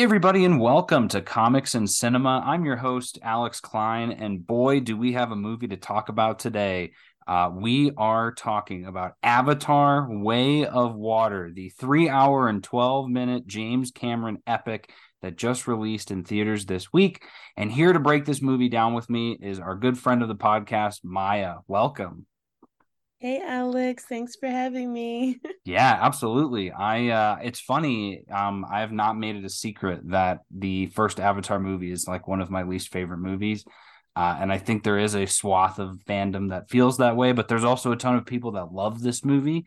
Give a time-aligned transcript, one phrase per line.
[0.00, 2.42] Hey, everybody, and welcome to Comics and Cinema.
[2.46, 6.38] I'm your host, Alex Klein, and boy, do we have a movie to talk about
[6.38, 6.92] today.
[7.28, 13.46] Uh, we are talking about Avatar Way of Water, the three hour and 12 minute
[13.46, 14.90] James Cameron epic
[15.20, 17.22] that just released in theaters this week.
[17.58, 20.34] And here to break this movie down with me is our good friend of the
[20.34, 21.56] podcast, Maya.
[21.68, 22.24] Welcome.
[23.20, 25.40] Hey Alex, thanks for having me.
[25.66, 26.72] yeah, absolutely.
[26.72, 31.20] I uh it's funny, um I have not made it a secret that the first
[31.20, 33.64] Avatar movie is like one of my least favorite movies.
[34.16, 37.46] Uh, and I think there is a swath of fandom that feels that way, but
[37.46, 39.66] there's also a ton of people that love this movie.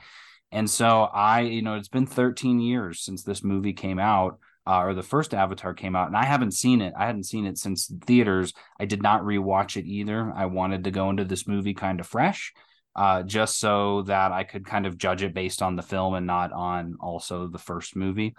[0.52, 4.80] And so I, you know, it's been 13 years since this movie came out, uh,
[4.82, 6.94] or the first Avatar came out, and I haven't seen it.
[6.98, 8.54] I hadn't seen it since theaters.
[8.80, 10.32] I did not rewatch it either.
[10.36, 12.52] I wanted to go into this movie kind of fresh
[12.96, 16.28] uh, just so that I could kind of judge it based on the film and
[16.28, 18.36] not on also the first movie.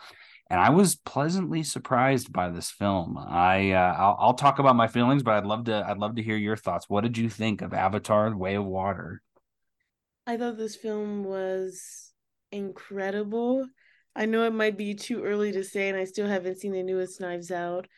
[0.50, 3.16] And I was pleasantly surprised by this film.
[3.18, 6.22] I uh, I'll, I'll talk about my feelings, but I'd love to I'd love to
[6.22, 6.88] hear your thoughts.
[6.88, 9.22] What did you think of Avatar: The Way of Water?
[10.26, 12.12] I thought this film was
[12.52, 13.66] incredible.
[14.14, 16.82] I know it might be too early to say, and I still haven't seen the
[16.82, 17.88] newest Knives Out,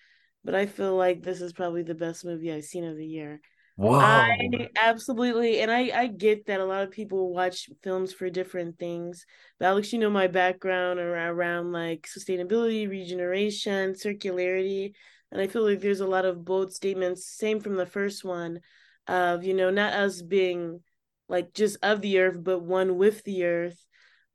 [0.45, 3.41] but I feel like this is probably the best movie I've seen of the year.
[3.77, 3.99] Whoa.
[4.01, 8.79] I absolutely and I I get that a lot of people watch films for different
[8.79, 9.27] things.
[9.59, 14.95] But Alex, you know my background around, around like sustainability, regeneration, circularity,
[15.31, 18.61] and I feel like there's a lot of bold statements same from the first one
[19.07, 20.81] of, you know, not us being
[21.29, 23.79] like just of the earth but one with the earth.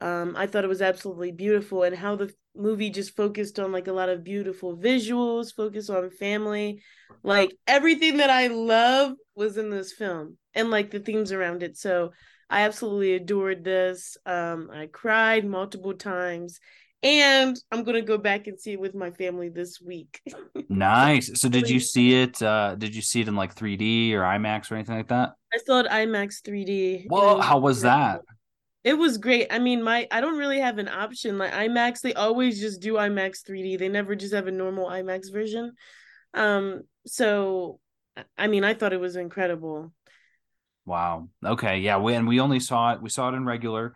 [0.01, 3.87] Um I thought it was absolutely beautiful and how the movie just focused on like
[3.87, 6.81] a lot of beautiful visuals, focused on family.
[7.23, 11.77] Like everything that I love was in this film and like the themes around it.
[11.77, 12.11] So
[12.49, 14.17] I absolutely adored this.
[14.25, 16.59] Um, I cried multiple times
[17.03, 20.21] and I'm gonna go back and see it with my family this week.
[20.69, 21.39] nice.
[21.39, 22.41] So did you see it?
[22.41, 25.31] Uh, did you see it in like 3D or IMAX or anything like that?
[25.53, 27.05] I saw it IMAX 3D.
[27.09, 28.21] Well, how was that?
[28.83, 29.47] It was great.
[29.51, 31.37] I mean, my I don't really have an option.
[31.37, 33.77] Like IMAX, they always just do IMAX 3D.
[33.77, 35.73] They never just have a normal IMAX version.
[36.33, 37.79] Um, so
[38.37, 39.93] I mean, I thought it was incredible.
[40.85, 41.29] Wow.
[41.45, 41.79] Okay.
[41.79, 41.97] Yeah.
[41.99, 43.01] We, and we only saw it.
[43.01, 43.93] We saw it in regular,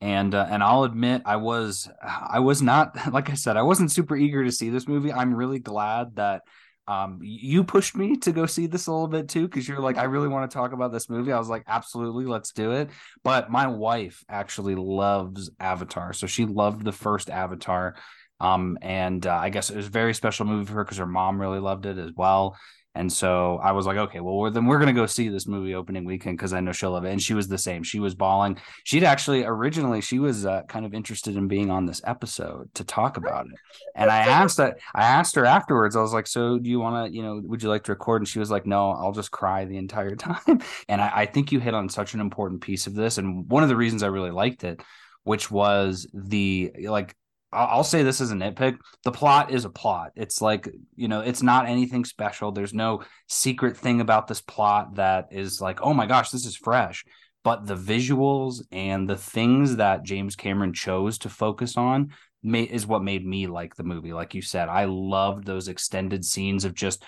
[0.00, 3.90] and uh, and I'll admit, I was I was not like I said, I wasn't
[3.92, 5.12] super eager to see this movie.
[5.12, 6.42] I'm really glad that
[6.88, 9.98] um you pushed me to go see this a little bit too because you're like
[9.98, 11.32] i really want to talk about this movie.
[11.32, 12.90] I was like absolutely let's do it.
[13.24, 17.96] But my wife actually loves avatar so she loved the first avatar
[18.40, 21.06] um and uh, i guess it was a very special movie for her because her
[21.06, 22.56] mom really loved it as well
[22.96, 25.46] and so I was like, okay, well, we're, then we're going to go see this
[25.46, 27.12] movie opening weekend because I know she'll love it.
[27.12, 27.82] And she was the same.
[27.82, 28.58] She was bawling.
[28.84, 32.84] She'd actually originally, she was uh, kind of interested in being on this episode to
[32.84, 33.52] talk about it.
[33.94, 37.10] And I asked that, I asked her afterwards, I was like, so do you want
[37.10, 38.22] to, you know, would you like to record?
[38.22, 40.60] And she was like, no, I'll just cry the entire time.
[40.88, 43.18] and I, I think you hit on such an important piece of this.
[43.18, 44.80] And one of the reasons I really liked it,
[45.24, 47.14] which was the like
[47.52, 48.76] I'll say this as a nitpick.
[49.04, 50.12] The plot is a plot.
[50.16, 52.52] It's like, you know, it's not anything special.
[52.52, 56.56] There's no secret thing about this plot that is like, oh my gosh, this is
[56.56, 57.04] fresh.
[57.44, 62.12] But the visuals and the things that James Cameron chose to focus on
[62.44, 64.12] is what made me like the movie.
[64.12, 67.04] Like you said, I loved those extended scenes of just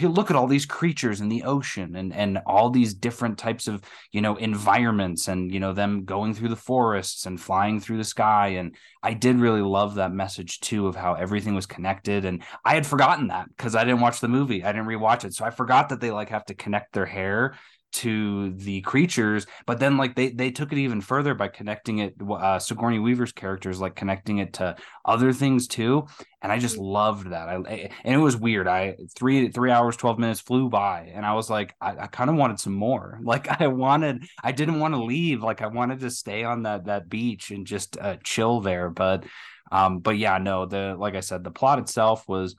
[0.00, 3.82] look at all these creatures in the ocean and and all these different types of
[4.12, 8.04] you know environments and you know them going through the forests and flying through the
[8.04, 8.48] sky.
[8.48, 12.24] And i did really love that message too of how everything was connected.
[12.24, 14.64] And i had forgotten that because i didn't watch the movie.
[14.64, 15.34] I didn't rewatch it.
[15.34, 17.54] So i forgot that they like have to connect their hair
[17.92, 22.14] to the creatures but then like they they took it even further by connecting it
[22.30, 26.06] uh sigourney weaver's characters like connecting it to other things too
[26.42, 26.82] and i just mm.
[26.82, 27.48] loved that.
[27.48, 28.66] I and it was weird.
[28.66, 32.30] I three three hours 12 minutes flew by and i was like i, I kind
[32.30, 33.18] of wanted some more.
[33.30, 35.42] Like i wanted i didn't want to leave.
[35.42, 39.24] Like i wanted to stay on that that beach and just uh, chill there but
[39.70, 42.56] um but yeah no the like i said the plot itself was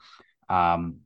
[0.50, 0.98] um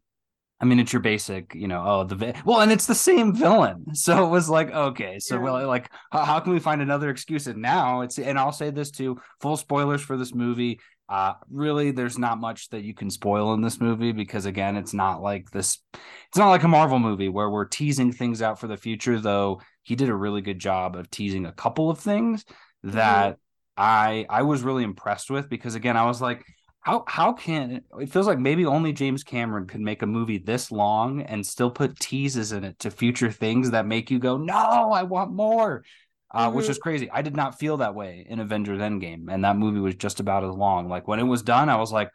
[0.62, 3.36] I mean, it's your basic, you know, oh, the vi- well, and it's the same
[3.36, 3.86] villain.
[3.94, 5.42] So it was like, okay, so yeah.
[5.42, 7.48] well, like, how, how, can we find another excuse?
[7.48, 10.80] And now it's, and I'll say this too, full spoilers for this movie.
[11.08, 14.94] Uh, really, there's not much that you can spoil in this movie because again, it's
[14.94, 18.68] not like this, it's not like a Marvel movie where we're teasing things out for
[18.68, 19.20] the future.
[19.20, 22.92] Though he did a really good job of teasing a couple of things mm-hmm.
[22.92, 23.40] that mm-hmm.
[23.78, 26.44] I I was really impressed with because again, I was like
[26.86, 30.72] how how can it feels like maybe only James Cameron could make a movie this
[30.72, 34.54] long and still put teases in it to future things that make you go, no,
[34.54, 35.84] I want more.
[36.32, 36.58] Uh, mm-hmm.
[36.58, 37.10] Which is crazy.
[37.10, 40.44] I did not feel that way in Avengers Endgame, and that movie was just about
[40.44, 40.88] as long.
[40.88, 42.12] Like when it was done, I was like,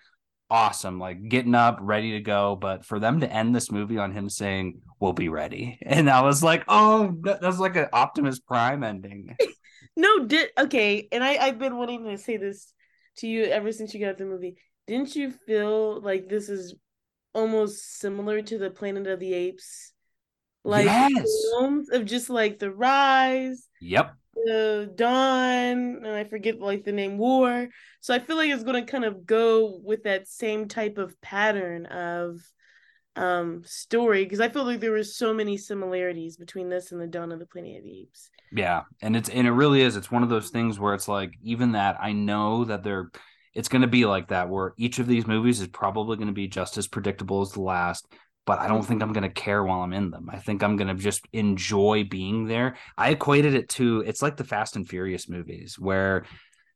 [0.51, 2.55] awesome, like getting up, ready to go.
[2.55, 5.79] But for them to end this movie on him saying, We'll be ready.
[5.87, 9.37] And I was like, Oh, that's like an Optimus Prime ending.
[9.97, 11.09] no, did okay.
[11.11, 12.73] And I, I've been wanting to say this
[13.19, 14.57] to you ever since you got the movie.
[14.87, 16.75] Didn't you feel like this is
[17.35, 19.93] almost similar to the Planet of the Apes?
[20.65, 21.27] Like yes.
[21.53, 23.69] films of just like the rise.
[23.81, 24.15] Yep
[24.45, 27.69] the Dawn, and I forget like the name War.
[28.01, 31.21] So I feel like it's going to kind of go with that same type of
[31.21, 32.41] pattern of
[33.17, 37.07] um story because I feel like there were so many similarities between this and the
[37.07, 38.31] Dawn of the Planet of the Apes.
[38.53, 39.97] Yeah, and it's and it really is.
[39.97, 43.11] It's one of those things where it's like even that I know that they're
[43.55, 46.33] it's going to be like that where each of these movies is probably going to
[46.33, 48.07] be just as predictable as the last
[48.47, 50.29] but I don't think I'm going to care while I'm in them.
[50.29, 52.77] I think I'm going to just enjoy being there.
[52.97, 56.25] I equated it to it's like the Fast and Furious movies where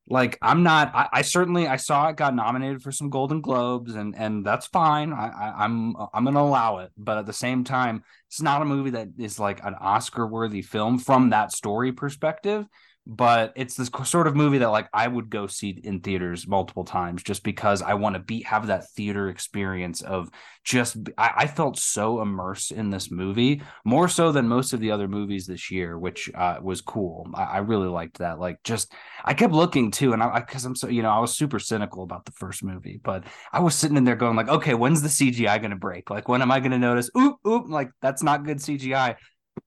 [0.08, 3.94] like I'm not I, I certainly I saw it got nominated for some Golden Globes
[3.94, 5.12] and and that's fine.
[5.12, 8.62] I, I I'm I'm going to allow it, but at the same time it's not
[8.62, 12.66] a movie that is like an Oscar worthy film from that story perspective
[13.06, 16.84] but it's this sort of movie that like I would go see in theaters multiple
[16.84, 20.30] times just because I want to be have that theater experience of
[20.64, 24.90] just I, I, felt so immersed in this movie more so than most of the
[24.90, 27.28] other movies this year, which uh, was cool.
[27.34, 28.40] I, I, really liked that.
[28.40, 31.36] Like just I kept looking too, and I because I'm so you know I was
[31.36, 34.72] super cynical about the first movie, but I was sitting in there going like, okay,
[34.72, 36.08] when's the CGI going to break?
[36.08, 37.10] Like when am I going to notice?
[37.18, 39.16] Oop, oop, like that's not good CGI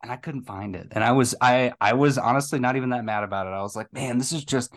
[0.04, 0.88] and I couldn't find it.
[0.92, 3.51] And I was I I was honestly not even that mad about it.
[3.51, 4.74] I was like, man, this is just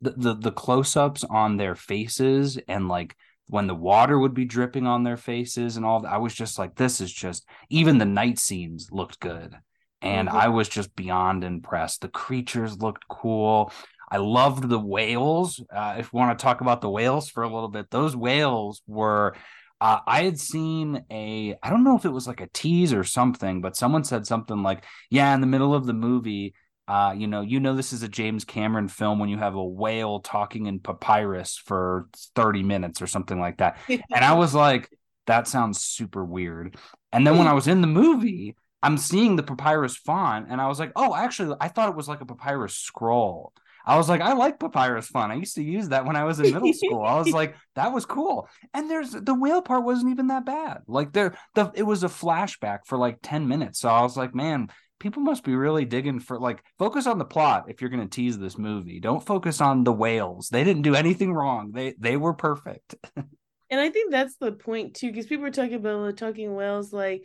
[0.00, 3.16] the the, the close-ups on their faces and like
[3.46, 6.12] when the water would be dripping on their faces and all that.
[6.12, 9.56] I was just like, this is just even the night scenes looked good.
[10.02, 10.36] And mm-hmm.
[10.36, 12.00] I was just beyond impressed.
[12.00, 13.72] The creatures looked cool.
[14.10, 15.62] I loved the whales.
[15.72, 18.82] Uh, if we want to talk about the whales for a little bit, those whales
[18.86, 19.34] were
[19.80, 23.04] uh, I had seen a, I don't know if it was like a tease or
[23.04, 26.54] something, but someone said something like, yeah, in the middle of the movie,
[26.86, 29.64] uh, you know, you know, this is a James Cameron film when you have a
[29.64, 33.78] whale talking in papyrus for 30 minutes or something like that.
[33.88, 34.90] and I was like,
[35.26, 36.76] that sounds super weird.
[37.12, 40.66] And then when I was in the movie, I'm seeing the papyrus font and I
[40.66, 43.52] was like, oh, actually, I thought it was like a papyrus scroll.
[43.84, 45.32] I was like, I like papyrus font.
[45.32, 47.02] I used to use that when I was in middle school.
[47.02, 48.48] I was like, that was cool.
[48.74, 50.82] And there's the whale part wasn't even that bad.
[50.86, 53.80] Like there, the it was a flashback for like 10 minutes.
[53.80, 54.68] So I was like, man,
[54.98, 58.38] people must be really digging for like focus on the plot if you're gonna tease
[58.38, 59.00] this movie.
[59.00, 60.48] Don't focus on the whales.
[60.50, 61.72] They didn't do anything wrong.
[61.72, 62.94] They they were perfect.
[63.16, 66.92] and I think that's the point too, because people are talking about the talking whales
[66.92, 67.22] like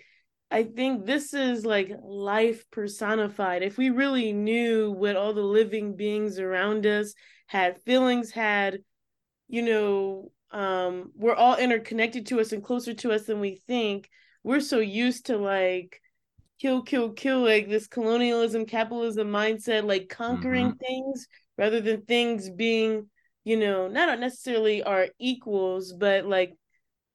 [0.52, 3.64] I think this is like life personified.
[3.64, 7.14] If we really knew what all the living beings around us
[7.48, 8.80] had feelings, had,
[9.48, 14.10] you know, um, we're all interconnected to us and closer to us than we think.
[14.44, 16.00] We're so used to like
[16.60, 20.78] kill, kill, kill, like this colonialism, capitalism mindset, like conquering mm-hmm.
[20.78, 21.28] things
[21.58, 23.10] rather than things being,
[23.44, 26.54] you know, not necessarily our equals, but like,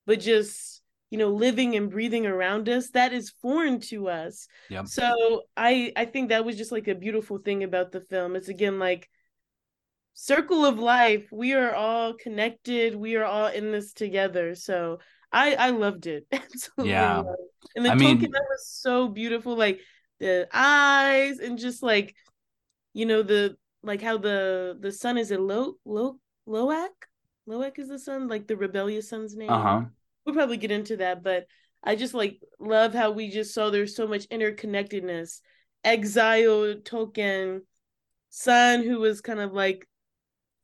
[0.06, 0.79] but just
[1.10, 4.46] you know living and breathing around us that is foreign to us.
[4.70, 4.86] Yep.
[4.86, 8.36] so i i think that was just like a beautiful thing about the film.
[8.36, 9.10] It's again like
[10.14, 11.28] circle of life.
[11.32, 12.94] We are all connected.
[12.94, 14.54] We are all in this together.
[14.54, 15.00] So
[15.32, 16.26] i i loved it.
[16.32, 17.22] Absolutely yeah.
[17.74, 18.30] and the I token mean...
[18.30, 19.80] that was so beautiful like
[20.20, 22.14] the eyes and just like
[22.92, 27.06] you know the like how the the sun is a low low loak?
[27.48, 28.28] Lo'ak is the sun?
[28.28, 29.50] Like the rebellious sun's name?
[29.50, 29.86] Uh-huh
[30.30, 31.46] we'll probably get into that, but
[31.82, 35.40] I just like love how we just saw there's so much interconnectedness.
[35.82, 37.62] Exile token,
[38.28, 39.88] son who was kind of like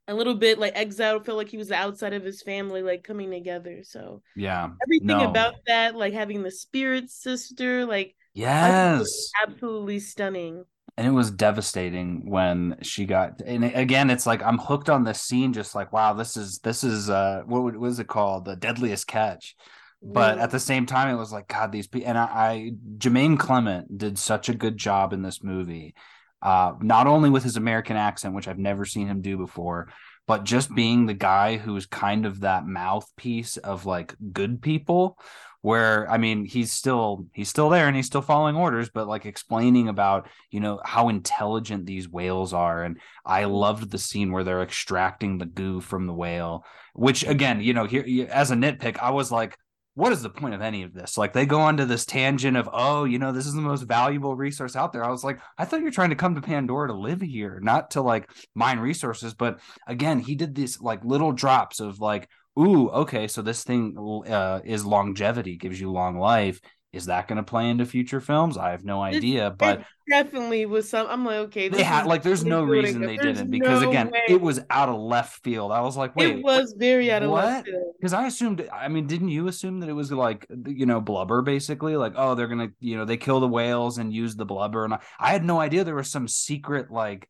[0.09, 3.31] a little bit like exile felt like he was outside of his family, like coming
[3.31, 3.81] together.
[3.83, 5.29] So yeah, everything no.
[5.29, 9.09] about that, like having the spirit sister, like yes,
[9.43, 10.65] absolutely stunning
[10.97, 15.21] and it was devastating when she got and again it's like i'm hooked on this
[15.21, 18.45] scene just like wow this is this is uh what was it called?
[18.45, 19.55] The deadliest catch.
[20.03, 23.39] But at the same time it was like god these people and I, I jermaine
[23.39, 25.95] clement did such a good job in this movie
[26.43, 29.89] uh not only with his american accent which i've never seen him do before
[30.27, 35.19] but just being the guy who's kind of that mouthpiece of like good people
[35.63, 39.27] where I mean he's still he's still there and he's still following orders, but like
[39.27, 44.45] explaining about you know how intelligent these whales are, and I loved the scene where
[44.45, 48.99] they're extracting the goo from the whale, which again you know here as a nitpick
[48.99, 49.57] I was like.
[49.99, 51.17] What is the point of any of this?
[51.17, 54.37] Like they go onto this tangent of, oh, you know, this is the most valuable
[54.37, 55.03] resource out there.
[55.03, 57.93] I was like, I thought you're trying to come to Pandora to live here, not
[57.93, 59.33] to like mine resources.
[59.33, 63.97] But again, he did these like little drops of like, ooh, okay, so this thing
[64.29, 66.61] uh, is longevity, gives you long life.
[66.93, 68.57] Is that going to play into future films?
[68.57, 71.07] I have no idea, it, but it definitely was some.
[71.09, 74.11] I'm like, okay, they had like, there's no reason they there's didn't because no again,
[74.11, 74.23] way.
[74.29, 75.73] it was out of left field.
[75.73, 77.45] I was like, wait, it was very out of what?
[77.45, 78.67] left field because I assumed.
[78.73, 81.97] I mean, didn't you assume that it was like you know blubber basically?
[81.97, 84.95] Like, oh, they're gonna you know they kill the whales and use the blubber, and
[84.95, 87.29] I, I had no idea there was some secret like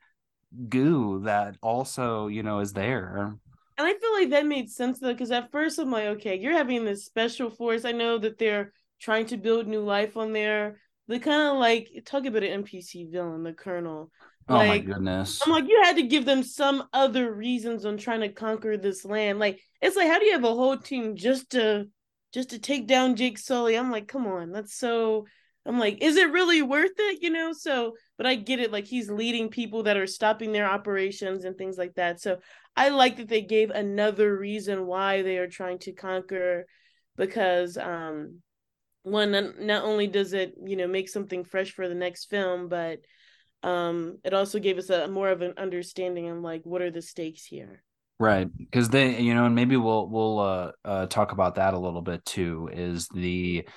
[0.69, 3.37] goo that also you know is there.
[3.79, 6.53] And I feel like that made sense though, because at first I'm like, okay, you're
[6.53, 7.85] having this special force.
[7.85, 10.81] I know that they're trying to build new life on there.
[11.09, 14.11] They kind of like talk about an NPC villain, the Colonel.
[14.49, 15.43] Like, oh my goodness!
[15.45, 19.05] I'm like, you had to give them some other reasons on trying to conquer this
[19.05, 19.39] land.
[19.41, 21.89] Like, it's like, how do you have a whole team just to
[22.33, 23.77] just to take down Jake Sully?
[23.77, 25.27] I'm like, come on, that's so.
[25.67, 27.23] I'm like, is it really worth it?
[27.23, 28.73] You know, so but I get it.
[28.73, 32.21] Like he's leading people that are stopping their operations and things like that.
[32.21, 32.39] So
[32.77, 36.67] I like that they gave another reason why they are trying to conquer,
[37.17, 38.43] because um,
[39.03, 43.01] one not only does it you know make something fresh for the next film, but
[43.63, 47.03] um, it also gave us a more of an understanding of like what are the
[47.03, 47.83] stakes here.
[48.19, 51.79] Right, because they, you know, and maybe we'll we'll uh, uh, talk about that a
[51.79, 52.71] little bit too.
[52.73, 53.69] Is the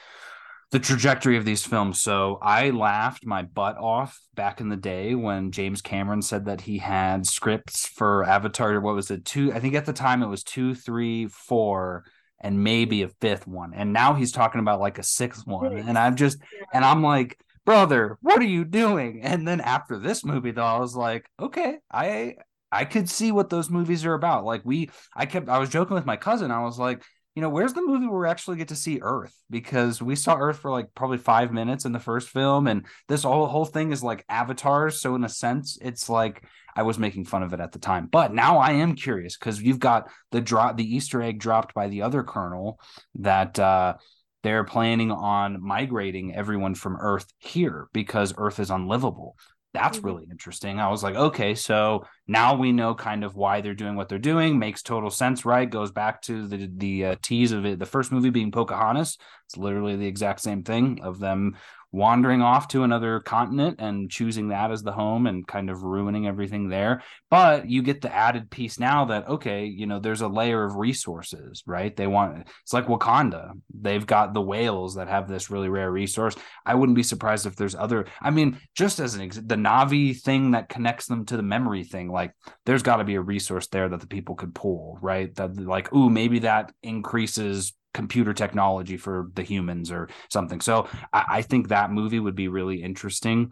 [0.72, 2.02] the trajectory of these films.
[2.02, 6.62] So I laughed my butt off back in the day when James Cameron said that
[6.62, 8.80] he had scripts for Avatar.
[8.80, 9.26] What was it?
[9.26, 12.04] Two, I think at the time it was two, three, four,
[12.40, 13.74] and maybe a fifth one.
[13.74, 15.76] And now he's talking about like a sixth one.
[15.76, 16.38] And I'm just,
[16.72, 19.22] and I'm like, brother, what are you doing?
[19.24, 22.36] And then after this movie, though, I was like, okay, I
[22.72, 24.46] I could see what those movies are about.
[24.46, 26.52] Like we, I kept, I was joking with my cousin.
[26.52, 27.04] I was like,
[27.36, 29.33] you know, where's the movie where we actually get to see Earth?
[29.50, 33.24] Because we saw Earth for like probably five minutes in the first film, and this
[33.24, 35.00] whole whole thing is like avatars.
[35.00, 36.43] So in a sense, it's like
[36.75, 38.07] I was making fun of it at the time.
[38.07, 41.88] But now I am curious because you've got the drop the Easter egg dropped by
[41.88, 42.79] the other colonel
[43.15, 43.95] that uh
[44.41, 49.36] they're planning on migrating everyone from Earth here because Earth is unlivable
[49.74, 50.08] that's mm-hmm.
[50.08, 50.80] really interesting.
[50.80, 54.18] I was like, okay, so now we know kind of why they're doing what they're
[54.18, 54.58] doing.
[54.58, 55.70] Makes total sense, right?
[55.70, 57.80] Goes back to the the uh, tease of it.
[57.80, 59.18] The first movie being Pocahontas.
[59.46, 61.58] It's literally the exact same thing of them
[61.91, 66.27] wandering off to another continent and choosing that as the home and kind of ruining
[66.27, 67.01] everything there.
[67.31, 70.75] But you get the added piece now that, okay, you know, there's a layer of
[70.75, 71.96] resources, right?
[71.96, 73.51] They want it's like Wakanda.
[73.74, 76.36] They've got the whales that have this really rare resource.
[76.65, 80.19] I wouldn't be surprised if there's other, I mean, just as an ex- the Na'vi
[80.19, 82.34] thing that connects them to the memory thing, like
[82.65, 85.34] there's got to be a resource there that the people could pull, right?
[85.36, 90.62] That like, ooh, maybe that increases computer technology for the humans or something.
[90.62, 93.51] So I, I think that movie would be really interesting.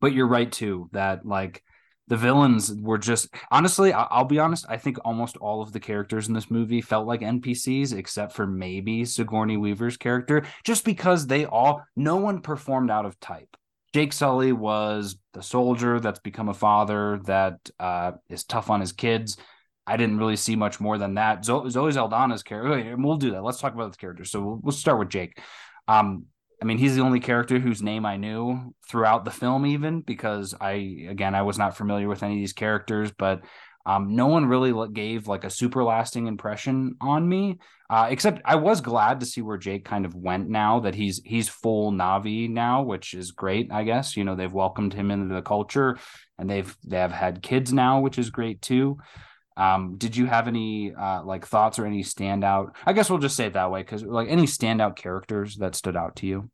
[0.00, 1.62] But you're right too that like
[2.08, 6.28] the villains were just honestly I'll be honest I think almost all of the characters
[6.28, 11.46] in this movie felt like NPCs except for maybe Sigourney Weaver's character just because they
[11.46, 13.56] all no one performed out of type.
[13.94, 18.90] Jake Sully was the soldier that's become a father that uh, is tough on his
[18.90, 19.36] kids.
[19.86, 21.44] I didn't really see much more than that.
[21.44, 23.44] Zoe, Zoe Saldana's character, we'll do that.
[23.44, 24.30] Let's talk about the characters.
[24.30, 25.38] So we'll, we'll start with Jake.
[25.88, 26.26] Um,
[26.62, 30.54] I mean, he's the only character whose name I knew throughout the film, even because
[30.58, 33.42] I, again, I was not familiar with any of these characters, but
[33.86, 37.58] um, no one really gave like a super lasting impression on me.
[37.90, 41.20] Uh, except I was glad to see where Jake kind of went now that he's
[41.24, 43.70] he's full Na'vi now, which is great.
[43.70, 45.98] I guess you know they've welcomed him into the culture,
[46.38, 48.96] and they've they have had kids now, which is great too.
[49.56, 52.74] Um, did you have any uh, like thoughts or any standout?
[52.84, 55.96] I guess we'll just say it that way because like any standout characters that stood
[55.96, 56.50] out to you.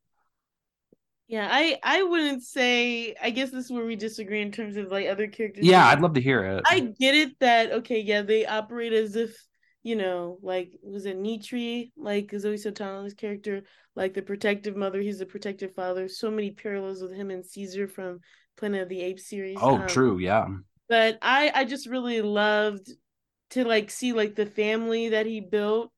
[1.26, 3.14] Yeah, I I wouldn't say.
[3.23, 5.64] I guess this is where we disagree in terms of like other characters.
[5.64, 6.64] Yeah, I'd love to hear it.
[6.66, 9.35] I get it that okay, yeah, they operate as if
[9.83, 13.62] you know, like was it Nitri, like Zoe Saldana's character,
[13.97, 16.07] like the protective mother, he's the protective father.
[16.09, 18.21] So many parallels with him and Caesar from
[18.59, 19.57] Planet of the Apes series.
[19.59, 20.49] Oh, um, true, yeah
[20.90, 22.90] but I I just really loved
[23.50, 25.92] to like see like the family that he built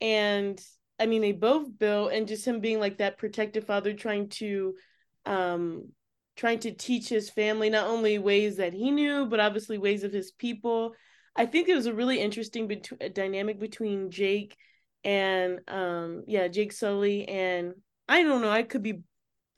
[0.00, 0.60] and
[0.98, 4.74] I mean they both built and just him being like that protective father trying to
[5.26, 5.90] um
[6.36, 10.12] trying to teach his family not only ways that he knew but obviously ways of
[10.12, 10.94] his people.
[11.36, 14.56] I think it was a really interesting bet- dynamic between Jake
[15.04, 17.74] and um yeah, Jake Sully and
[18.08, 19.00] I don't know, I could be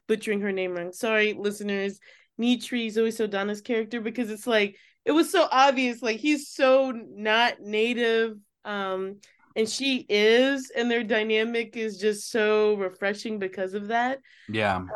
[0.08, 0.92] butchering her name wrong.
[0.92, 2.00] Sorry listeners
[2.38, 7.60] Nitri Zoe Saldana's character because it's like it was so obvious like he's so not
[7.60, 9.16] native um
[9.56, 14.20] and she is and their dynamic is just so refreshing because of that.
[14.48, 14.76] Yeah.
[14.76, 14.88] Um,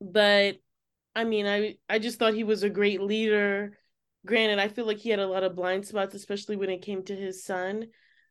[0.00, 0.56] but
[1.14, 3.78] i mean i i just thought he was a great leader.
[4.24, 7.04] Granted i feel like he had a lot of blind spots especially when it came
[7.04, 7.86] to his son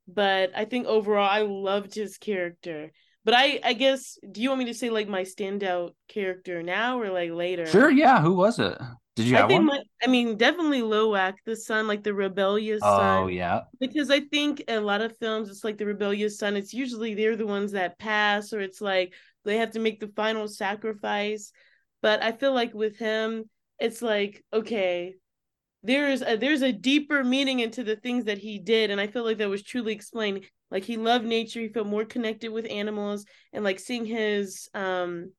[0.08, 2.92] but I think overall I loved his character.
[3.24, 7.00] But I I guess do you want me to say like my standout character now
[7.00, 7.66] or like later?
[7.66, 8.22] Sure, yeah.
[8.22, 8.78] Who was it?
[9.16, 9.66] Did you I have think one?
[9.66, 13.24] my, I mean definitely Lo'ak, the son, like the rebellious Oh son.
[13.24, 13.62] Oh yeah.
[13.80, 16.56] Because I think a lot of films, it's like the rebellious son.
[16.58, 19.14] It's usually they're the ones that pass, or it's like
[19.46, 21.52] they have to make the final sacrifice.
[22.02, 23.50] But I feel like with him,
[23.80, 25.16] it's like okay,
[25.84, 29.24] there's a there's a deeper meaning into the things that he did, and I feel
[29.24, 30.46] like that was truly explained.
[30.70, 35.32] Like he loved nature, he felt more connected with animals, and like seeing his um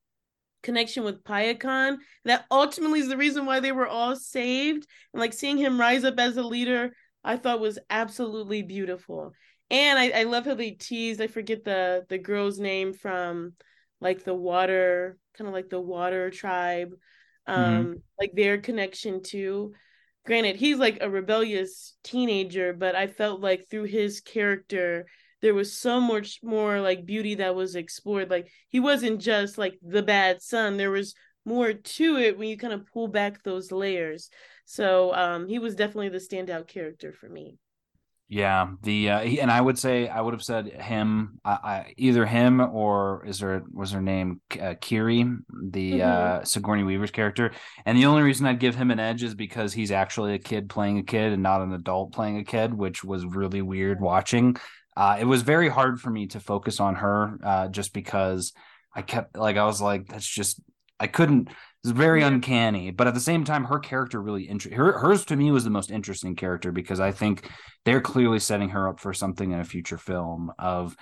[0.63, 4.87] connection with Payakan that ultimately is the reason why they were all saved.
[5.13, 6.93] And like seeing him rise up as a leader,
[7.25, 9.33] I thought was absolutely beautiful.
[9.71, 13.55] And I, I love how they teased, I forget the the girl's name from
[14.01, 16.95] like the water, kind of like the water tribe,
[17.47, 17.93] um, mm-hmm.
[18.19, 19.73] like their connection to
[20.25, 25.07] granted he's like a rebellious teenager, but I felt like through his character
[25.41, 28.31] there was so much more like beauty that was explored.
[28.31, 30.77] Like he wasn't just like the bad son.
[30.77, 31.15] There was
[31.45, 34.31] more to it when you kind of pull back those layers.
[34.65, 37.59] So um he was definitely the standout character for me.
[38.29, 41.95] Yeah, the uh, he, and I would say I would have said him, I, I,
[41.99, 46.41] either him or is there was her name uh, Kiri, the mm-hmm.
[46.41, 47.53] uh, Sigourney Weaver's character,
[47.85, 50.71] and the only reason I'd give him an edge is because he's actually a kid
[50.71, 54.57] playing a kid and not an adult playing a kid, which was really weird watching.
[54.97, 58.55] Uh, it was very hard for me to focus on her uh, just because
[58.95, 60.61] I kept like I was like that's just
[60.99, 61.49] I couldn't.
[61.85, 62.29] It's very yeah.
[62.29, 64.79] uncanny, but at the same time, her character really interesting.
[64.79, 67.49] Her, hers to me was the most interesting character because I think
[67.85, 70.97] they're clearly setting her up for something in a future film of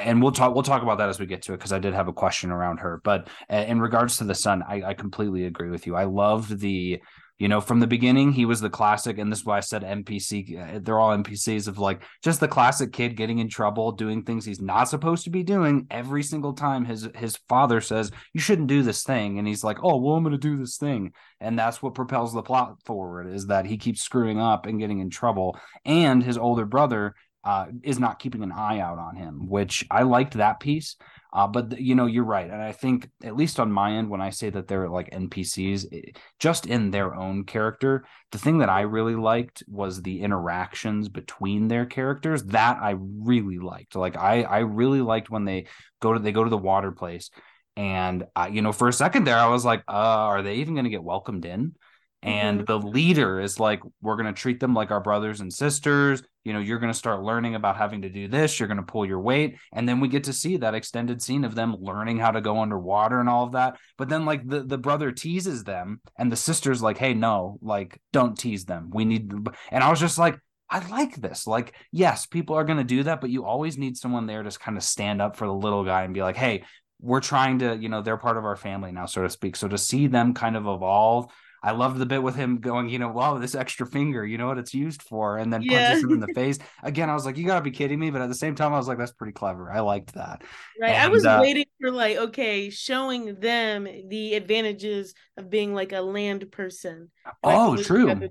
[0.00, 1.92] and we'll talk we'll talk about that as we get to it because I did
[1.92, 3.00] have a question around her.
[3.04, 5.96] But uh, in regards to the son, I, I completely agree with you.
[5.96, 7.02] I loved the
[7.42, 9.82] you know, from the beginning, he was the classic, and this is why I said
[9.82, 10.76] NPC.
[10.76, 14.44] Uh, they're all NPCs of like just the classic kid getting in trouble, doing things
[14.44, 16.84] he's not supposed to be doing every single time.
[16.84, 20.22] His his father says you shouldn't do this thing, and he's like, "Oh, well, I'm
[20.22, 23.26] going to do this thing," and that's what propels the plot forward.
[23.26, 27.66] Is that he keeps screwing up and getting in trouble, and his older brother uh,
[27.82, 30.96] is not keeping an eye out on him, which I liked that piece.
[31.32, 34.20] Uh, but you know, you're right, and I think at least on my end, when
[34.20, 38.68] I say that they're like NPCs, it, just in their own character, the thing that
[38.68, 42.44] I really liked was the interactions between their characters.
[42.44, 43.96] That I really liked.
[43.96, 45.68] Like I, I really liked when they
[46.00, 47.30] go to they go to the water place,
[47.76, 50.74] and uh, you know, for a second there, I was like, uh, are they even
[50.74, 51.74] going to get welcomed in?
[52.22, 52.66] And mm-hmm.
[52.66, 56.52] the leader is like we're going to treat them like our brothers and sisters you
[56.52, 59.04] know you're going to start learning about having to do this you're going to pull
[59.04, 62.30] your weight and then we get to see that extended scene of them learning how
[62.30, 66.00] to go underwater and all of that but then like the, the brother teases them
[66.16, 69.32] and the sister's like hey no like don't tease them we need
[69.70, 70.38] and i was just like
[70.72, 71.46] I like this.
[71.46, 74.58] Like, yes, people are going to do that, but you always need someone there to
[74.58, 76.64] kind of stand up for the little guy and be like, hey,
[76.98, 79.54] we're trying to, you know, they're part of our family now, so to speak.
[79.56, 81.30] So to see them kind of evolve
[81.64, 84.48] I loved the bit with him going, you know, wow, this extra finger, you know
[84.48, 85.90] what it's used for, and then yeah.
[85.90, 86.58] punches him in the face.
[86.82, 88.78] Again, I was like, you gotta be kidding me, but at the same time, I
[88.78, 89.70] was like, that's pretty clever.
[89.70, 90.42] I liked that.
[90.80, 90.90] Right.
[90.90, 95.92] And, I was uh, waiting for like, okay, showing them the advantages of being like
[95.92, 97.10] a land person.
[97.44, 98.30] Oh, true.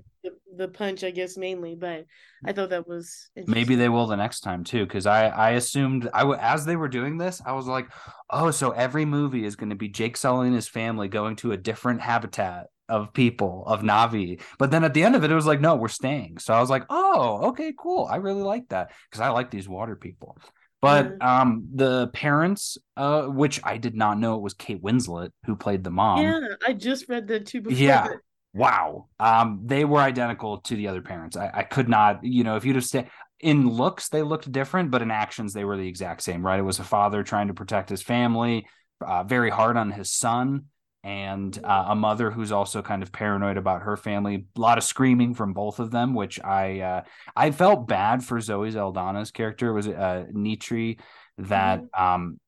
[0.54, 2.04] The, punch, I guess, mainly, but
[2.44, 6.08] I thought that was maybe they will the next time too, because I I assumed
[6.12, 7.88] I w- as they were doing this, I was like,
[8.28, 11.52] oh, so every movie is going to be Jake Sully and his family going to
[11.52, 14.38] a different habitat of people of Na'vi.
[14.58, 16.36] But then at the end of it, it was like, no, we're staying.
[16.38, 18.06] So I was like, oh, okay, cool.
[18.08, 20.36] I really like that because I like these water people.
[20.82, 21.24] But mm.
[21.24, 25.84] um, the parents, uh, which I did not know it was Kate Winslet who played
[25.84, 26.22] the mom.
[26.22, 27.78] Yeah, I just read that too before.
[27.78, 28.08] Yeah.
[28.52, 29.06] Wow.
[29.18, 31.38] Um, they were identical to the other parents.
[31.38, 33.08] I, I could not, you know, if you'd have stayed
[33.40, 36.58] in looks, they looked different, but in actions, they were the exact same, right?
[36.58, 38.66] It was a father trying to protect his family,
[39.00, 40.66] uh, very hard on his son
[41.04, 44.46] and uh, a mother who's also kind of paranoid about her family.
[44.56, 47.02] A lot of screaming from both of them, which I uh,
[47.34, 49.70] I felt bad for Zoe Saldana's character.
[49.70, 50.98] It was uh, Nitri
[51.38, 52.02] that mm-hmm.
[52.02, 52.40] um,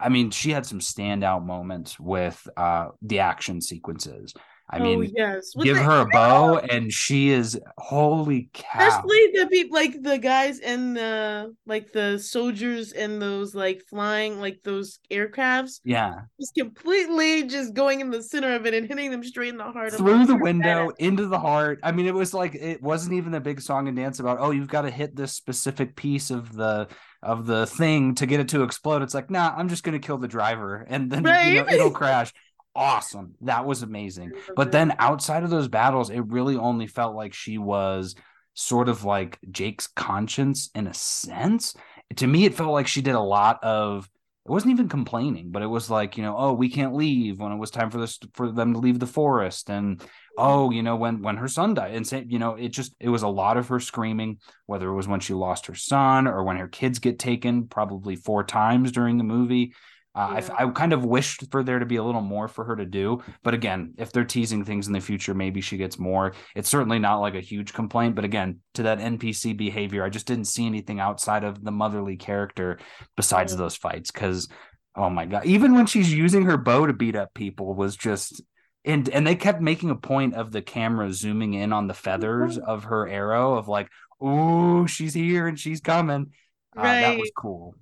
[0.00, 4.34] I mean, she had some standout moments with uh, the action sequences.
[4.70, 5.52] I oh, mean, yes.
[5.60, 8.88] give her a bow, and she is holy cow.
[8.88, 14.40] Especially the people, like the guys and the like the soldiers in those like flying
[14.40, 15.80] like those aircrafts.
[15.84, 19.58] Yeah, just completely just going in the center of it and hitting them straight in
[19.58, 19.92] the heart.
[19.92, 21.80] Through the window into the heart.
[21.82, 24.38] I mean, it was like it wasn't even a big song and dance about.
[24.40, 26.88] Oh, you've got to hit this specific piece of the
[27.22, 29.02] of the thing to get it to explode.
[29.02, 31.52] It's like, nah, I'm just gonna kill the driver, and then right?
[31.52, 32.32] you know, it'll crash
[32.74, 33.34] awesome.
[33.42, 34.32] That was amazing.
[34.56, 38.14] But then outside of those battles, it really only felt like she was
[38.54, 41.74] sort of like Jake's conscience in a sense.
[42.16, 44.08] To me, it felt like she did a lot of
[44.46, 47.50] it wasn't even complaining, but it was like, you know, oh, we can't leave when
[47.50, 49.70] it was time for this for them to leave the forest.
[49.70, 50.02] And
[50.36, 51.94] oh, you know, when when her son died.
[51.94, 54.94] And say, you know, it just it was a lot of her screaming, whether it
[54.94, 58.92] was when she lost her son or when her kids get taken, probably four times
[58.92, 59.72] during the movie.
[60.14, 60.54] Uh, yeah.
[60.58, 62.84] I, I kind of wished for there to be a little more for her to
[62.84, 66.34] do, but again, if they're teasing things in the future, maybe she gets more.
[66.54, 70.26] It's certainly not like a huge complaint, but again, to that NPC behavior, I just
[70.26, 72.78] didn't see anything outside of the motherly character
[73.16, 73.58] besides yeah.
[73.58, 74.12] those fights.
[74.12, 74.48] Because,
[74.94, 78.40] oh my god, even when she's using her bow to beat up people, was just
[78.84, 82.56] and and they kept making a point of the camera zooming in on the feathers
[82.56, 82.70] mm-hmm.
[82.70, 83.88] of her arrow, of like,
[84.20, 86.32] oh, she's here and she's coming.
[86.76, 87.02] Right.
[87.02, 87.74] Uh, that was cool.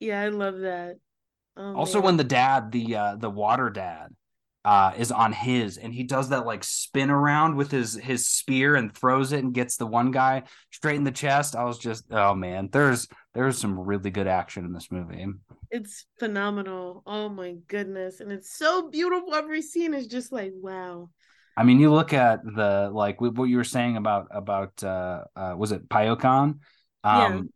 [0.00, 0.96] Yeah, I love that.
[1.56, 2.04] Oh, also, man.
[2.04, 4.14] when the dad, the uh, the water dad,
[4.66, 8.74] uh, is on his, and he does that like spin around with his his spear
[8.74, 10.42] and throws it and gets the one guy
[10.72, 11.54] straight in the chest.
[11.54, 15.24] I was just, oh man, there's there's some really good action in this movie.
[15.70, 17.04] It's phenomenal.
[17.06, 19.34] Oh my goodness, and it's so beautiful.
[19.34, 21.10] Every scene is just like wow.
[21.56, 25.54] I mean, you look at the like what you were saying about about uh, uh
[25.56, 26.58] was it Payakan?
[27.04, 27.50] Um,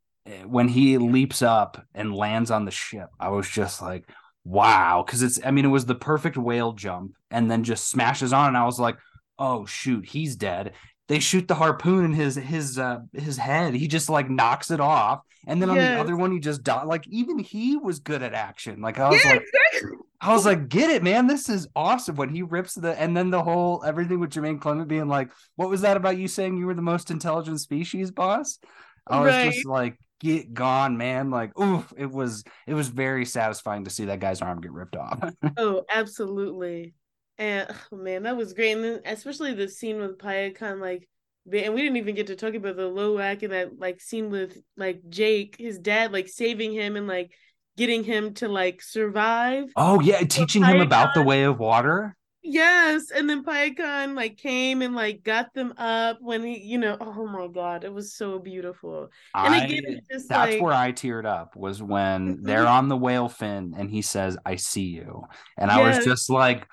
[0.47, 4.09] when he leaps up and lands on the ship, I was just like,
[4.45, 5.05] wow.
[5.07, 8.49] Cause it's, I mean, it was the perfect whale jump and then just smashes on.
[8.49, 8.97] And I was like,
[9.39, 10.75] oh, shoot, he's dead.
[11.09, 13.75] They shoot the harpoon in his his uh his head.
[13.75, 16.87] He just like knocks it off, and then on the other one, he just died.
[16.87, 18.81] Like even he was good at action.
[18.81, 19.99] Like I was yeah, like, exactly.
[20.21, 21.27] I was like, get it, man.
[21.27, 22.15] This is awesome.
[22.15, 25.69] When he rips the and then the whole everything with Jermaine Clement being like, what
[25.69, 28.61] was that about you saying you were the most intelligent species, boss?
[29.09, 29.53] I was right.
[29.53, 31.31] just like, get gone, man.
[31.31, 34.97] Like, oof, it was it was very satisfying to see that guy's arm get ripped
[34.97, 35.33] off.
[35.57, 36.95] oh, absolutely.
[37.39, 38.73] And oh, man, that was great.
[38.73, 41.09] And then especially the scene with Payakan, like
[41.51, 44.31] and we didn't even get to talk about the low Lo'ak and that like scene
[44.31, 47.33] with like Jake, his dad, like saving him and like
[47.77, 49.73] getting him to like survive.
[49.75, 52.17] Oh yeah, teaching him about the way of water.
[52.43, 56.97] Yes, and then Payakan like came and like got them up when he, you know,
[56.99, 59.11] oh my god, it was so beautiful.
[59.35, 60.63] And I, again, that's like...
[60.63, 64.57] where I teared up was when they're on the whale fin and he says, "I
[64.57, 65.25] see you,"
[65.59, 65.79] and yes.
[65.79, 66.67] I was just like,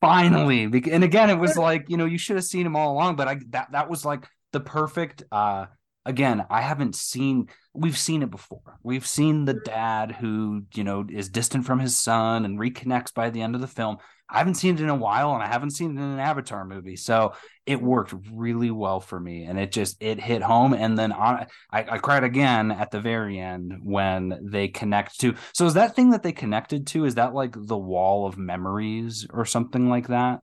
[0.00, 0.62] finally.
[0.64, 3.26] And again, it was like you know you should have seen him all along, but
[3.26, 5.24] I that that was like the perfect.
[5.32, 5.66] uh
[6.06, 7.48] Again, I haven't seen.
[7.72, 8.78] We've seen it before.
[8.82, 9.64] We've seen the mm-hmm.
[9.64, 13.62] dad who you know is distant from his son and reconnects by the end of
[13.62, 13.96] the film
[14.28, 16.64] I haven't seen it in a while and I haven't seen it in an Avatar
[16.64, 16.96] movie.
[16.96, 17.34] So
[17.66, 20.72] it worked really well for me and it just it hit home.
[20.72, 25.34] And then on, I, I cried again at the very end when they connect to
[25.52, 27.04] so is that thing that they connected to?
[27.04, 30.40] Is that like the wall of memories or something like that?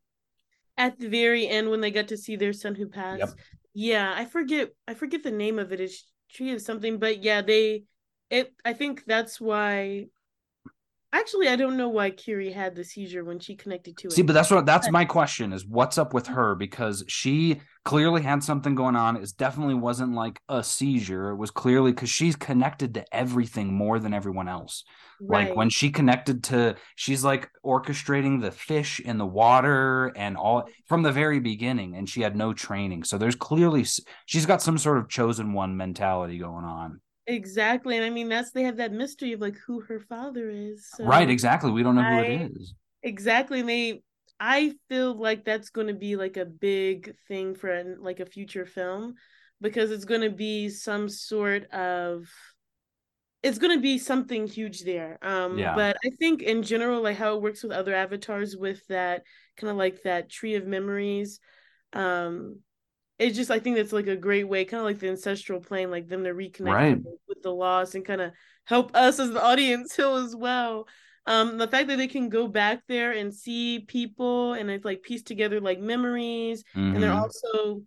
[0.77, 3.19] At the very end when they got to see their son who passed.
[3.19, 3.29] Yep.
[3.73, 5.79] Yeah, I forget I forget the name of it.
[5.79, 7.83] It's tree of something, but yeah, they
[8.29, 10.07] it I think that's why
[11.13, 14.13] Actually, I don't know why Kiri had the seizure when she connected to it.
[14.13, 18.21] See, but that's what that's my question is what's up with her because she clearly
[18.21, 19.17] had something going on.
[19.17, 21.31] It definitely wasn't like a seizure.
[21.31, 24.85] It was clearly because she's connected to everything more than everyone else.
[25.19, 25.49] Right.
[25.49, 30.69] Like when she connected to, she's like orchestrating the fish in the water and all
[30.87, 33.03] from the very beginning, and she had no training.
[33.03, 33.85] So there's clearly
[34.27, 37.01] she's got some sort of chosen one mentality going on.
[37.27, 37.97] Exactly.
[37.97, 40.89] And I mean that's they have that mystery of like who her father is.
[40.95, 41.71] So right, exactly.
[41.71, 42.73] We don't know I, who it is.
[43.03, 43.59] Exactly.
[43.59, 44.03] And they
[44.39, 48.65] I feel like that's going to be like a big thing for like a future
[48.65, 49.15] film
[49.59, 52.27] because it's going to be some sort of
[53.43, 55.19] it's going to be something huge there.
[55.21, 55.75] Um yeah.
[55.75, 59.23] but I think in general like how it works with other avatars with that
[59.57, 61.39] kind of like that tree of memories
[61.93, 62.59] um
[63.21, 65.91] it's just I think that's like a great way, kind of like the ancestral plane,
[65.91, 66.97] like them to reconnect right.
[67.27, 68.31] with the lost and kind of
[68.65, 70.87] help us as the audience heal as well.
[71.27, 75.03] Um, the fact that they can go back there and see people and it's like
[75.03, 76.95] piece together like memories, mm-hmm.
[76.95, 77.83] and they're also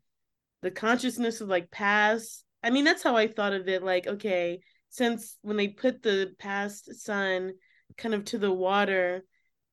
[0.62, 2.44] the consciousness of like past.
[2.62, 3.82] I mean, that's how I thought of it.
[3.82, 7.54] Like, okay, since when they put the past son
[7.98, 9.24] kind of to the water,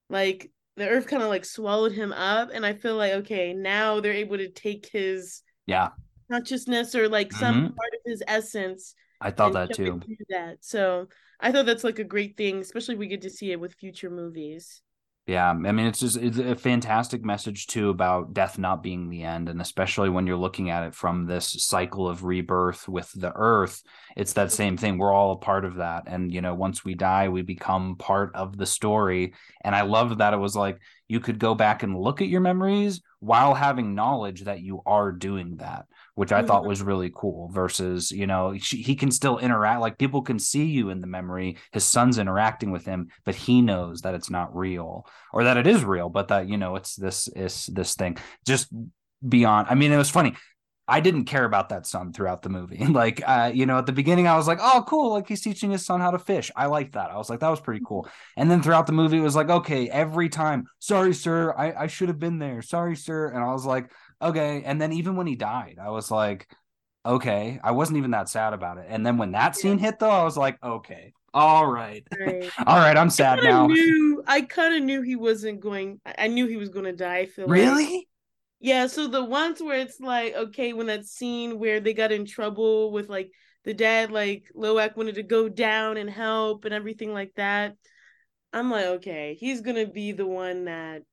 [0.10, 4.00] like the earth kind of like swallowed him up, and I feel like okay, now
[4.00, 5.90] they're able to take his yeah.
[6.32, 7.76] Consciousness or like some mm-hmm.
[7.76, 10.02] part of his essence i thought that too.
[10.30, 10.58] that.
[10.62, 11.08] So
[11.40, 14.10] i thought that's like a great thing especially we get to see it with future
[14.10, 14.82] movies
[15.28, 19.24] yeah i mean it's just it's a fantastic message too about death not being the
[19.24, 23.32] end and especially when you're looking at it from this cycle of rebirth with the
[23.36, 23.84] earth
[24.18, 24.98] it's that same thing.
[24.98, 28.36] We're all a part of that and you know once we die we become part
[28.36, 31.98] of the story and i love that it was like you could go back and
[31.98, 36.48] look at your memories while having knowledge that you are doing that which i mm-hmm.
[36.48, 40.40] thought was really cool versus you know she, he can still interact like people can
[40.40, 44.30] see you in the memory his son's interacting with him but he knows that it's
[44.30, 47.96] not real or that it is real but that you know it's this is this
[47.96, 48.68] thing just
[49.28, 50.36] beyond i mean it was funny
[50.92, 52.86] I didn't care about that son throughout the movie.
[52.92, 55.12] Like, uh, you know, at the beginning, I was like, oh, cool.
[55.12, 56.52] Like, he's teaching his son how to fish.
[56.56, 57.10] I like that.
[57.10, 58.08] I was like, that was pretty cool.
[58.36, 61.88] And then throughout the movie, it was like, okay, every time, sorry, sir, I, I
[61.88, 62.62] should have been there.
[62.62, 63.30] Sorry, sir.
[63.30, 63.90] And I was like,
[64.22, 64.64] okay.
[64.66, 66.48] And then even when he died, I was like,
[67.06, 67.60] okay.
[67.64, 68.86] I wasn't even that sad about it.
[68.88, 72.06] And then when that scene hit, though, I was like, okay, all right.
[72.20, 72.52] right.
[72.68, 73.68] All right, I'm sad I now.
[73.68, 76.02] Knew, I kind of knew he wasn't going.
[76.18, 77.30] I knew he was going to die.
[77.38, 78.08] Really?
[78.60, 82.26] Yeah, so the ones where it's like, okay, when that scene where they got in
[82.26, 83.32] trouble with like
[83.64, 87.76] the dad, like Lo'ak wanted to go down and help and everything like that.
[88.54, 91.04] I'm like, okay, he's gonna be the one that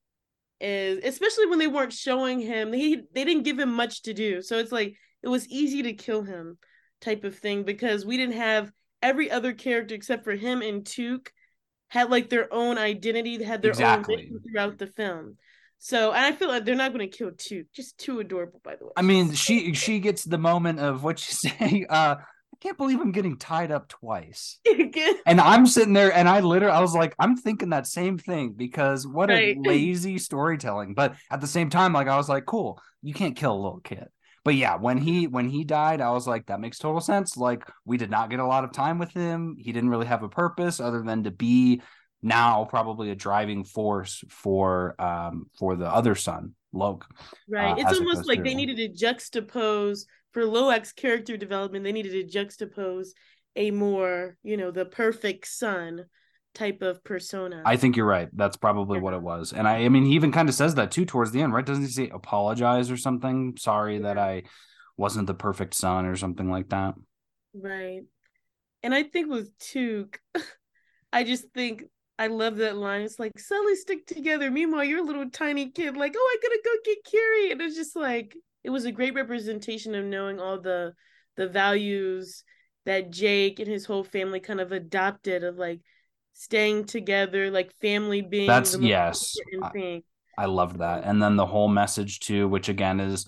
[0.60, 4.42] is especially when they weren't showing him, he they didn't give him much to do.
[4.42, 6.58] So it's like it was easy to kill him
[7.00, 11.32] type of thing because we didn't have every other character except for him and Tuk
[11.88, 14.14] had like their own identity, had their exactly.
[14.14, 15.36] own mission throughout the film.
[15.78, 17.64] So and I feel like they're not going to kill two.
[17.72, 18.92] Just too adorable, by the way.
[18.96, 21.86] I mean, she she gets the moment of what you say.
[21.88, 22.16] Uh,
[22.58, 24.58] I can't believe I'm getting tied up twice.
[25.26, 28.54] and I'm sitting there, and I literally, I was like, I'm thinking that same thing
[28.56, 29.56] because what right.
[29.56, 30.94] a lazy storytelling.
[30.94, 33.80] But at the same time, like I was like, cool, you can't kill a little
[33.80, 34.08] kid.
[34.44, 37.36] But yeah, when he when he died, I was like, that makes total sense.
[37.36, 39.56] Like we did not get a lot of time with him.
[39.58, 41.82] He didn't really have a purpose other than to be
[42.22, 47.02] now probably a driving force for um for the other son, Lo'ak.
[47.48, 47.72] Right.
[47.72, 48.44] Uh, it's almost like to...
[48.44, 50.00] they needed to juxtapose
[50.32, 53.08] for Lo'ak's character development, they needed to juxtapose
[53.56, 56.04] a more, you know, the perfect son
[56.54, 57.62] type of persona.
[57.64, 58.28] I think you're right.
[58.32, 59.02] That's probably yeah.
[59.02, 59.52] what it was.
[59.52, 61.64] And I I mean he even kind of says that too towards the end, right?
[61.64, 63.56] Doesn't he say apologize or something?
[63.58, 64.02] Sorry yeah.
[64.02, 64.44] that I
[64.96, 66.94] wasn't the perfect son or something like that.
[67.54, 68.02] Right.
[68.82, 70.20] And I think with Tuk,
[71.12, 71.84] I just think
[72.18, 73.02] I love that line.
[73.02, 74.50] It's like Sully stick together.
[74.50, 77.52] Meanwhile, you're a little tiny kid, like, oh, I gotta go get Kiri.
[77.52, 80.94] And it's just like it was a great representation of knowing all the
[81.36, 82.42] the values
[82.86, 85.80] that Jake and his whole family kind of adopted of like
[86.32, 89.36] staying together, like family being that's yes.
[89.62, 90.02] I,
[90.36, 91.04] I loved that.
[91.04, 93.26] And then the whole message too, which again is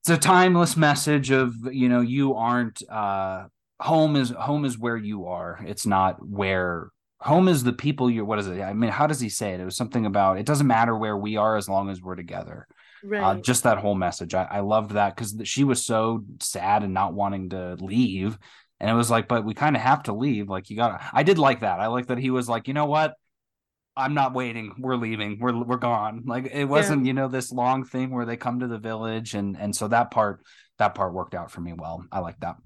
[0.00, 3.44] it's a timeless message of, you know, you aren't uh
[3.80, 5.60] home is home is where you are.
[5.66, 8.60] It's not where home is the people you're what is it?
[8.60, 9.60] I mean how does he say it?
[9.60, 12.66] It was something about it doesn't matter where we are as long as we're together.
[13.04, 13.22] Uh, right.
[13.22, 14.34] Uh, just that whole message.
[14.34, 18.38] I, I loved that because she was so sad and not wanting to leave.
[18.78, 20.48] And it was like but we kind of have to leave.
[20.48, 21.80] Like you gotta i did like that.
[21.80, 23.14] I like that he was like you know what?
[23.96, 24.72] I'm not waiting.
[24.78, 25.38] We're leaving.
[25.40, 26.22] We're we're gone.
[26.26, 27.08] Like it wasn't yeah.
[27.08, 30.10] you know this long thing where they come to the village and and so that
[30.10, 30.40] part
[30.78, 32.02] that part worked out for me well.
[32.10, 32.56] I like that.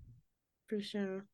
[0.69, 1.25] For sure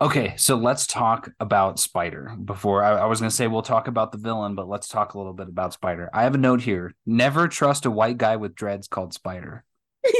[0.00, 2.36] Okay, so let's talk about Spider.
[2.44, 5.14] Before I, I was going to say we'll talk about the villain, but let's talk
[5.14, 6.08] a little bit about Spider.
[6.12, 9.64] I have a note here: never trust a white guy with dreads called Spider.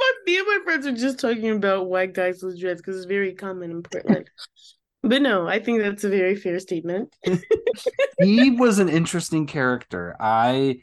[0.00, 3.06] my, me and my friends are just talking about white guys with dreads because it's
[3.06, 4.28] very common in Portland.
[5.02, 7.14] but no, I think that's a very fair statement.
[8.20, 10.16] he was an interesting character.
[10.20, 10.82] I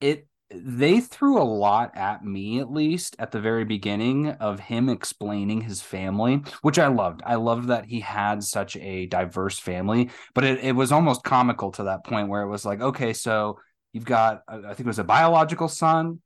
[0.00, 4.88] it they threw a lot at me at least at the very beginning of him
[4.88, 7.20] explaining his family which i loved.
[7.24, 11.70] I loved that he had such a diverse family but it, it was almost comical
[11.72, 13.58] to that point where it was like okay so
[13.92, 16.20] you've got uh, i think it was a biological son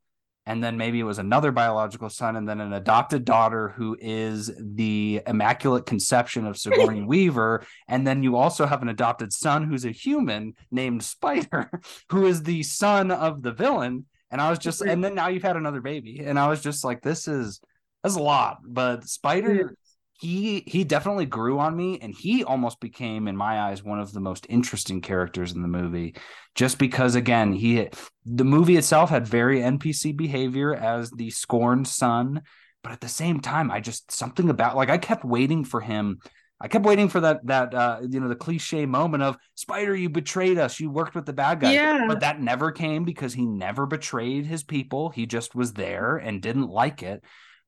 [0.44, 4.50] and then maybe it was another biological son and then an adopted daughter who is
[4.58, 9.84] the immaculate conception of Sigourney Weaver and then you also have an adopted son who's
[9.84, 11.70] a human named Spider
[12.10, 15.42] who is the son of the villain and I was just, and then now you've
[15.42, 17.60] had another baby, and I was just like, this is
[18.02, 18.58] that's a lot.
[18.66, 19.76] But Spider,
[20.18, 24.12] he he definitely grew on me, and he almost became, in my eyes, one of
[24.12, 26.16] the most interesting characters in the movie,
[26.54, 27.88] just because again, he
[28.24, 32.40] the movie itself had very NPC behavior as the scorned son,
[32.82, 36.20] but at the same time, I just something about like I kept waiting for him
[36.62, 40.08] I kept waiting for that that uh, you know the cliche moment of Spider, you
[40.08, 40.78] betrayed us.
[40.78, 41.72] You worked with the bad guy.
[41.72, 42.04] Yeah.
[42.06, 45.10] But that never came because he never betrayed his people.
[45.10, 47.24] He just was there and didn't like it.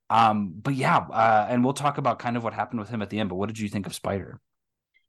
[0.09, 3.09] Um, but yeah, uh, and we'll talk about kind of what happened with him at
[3.09, 3.27] the end.
[3.27, 4.39] But what did you think of Spider?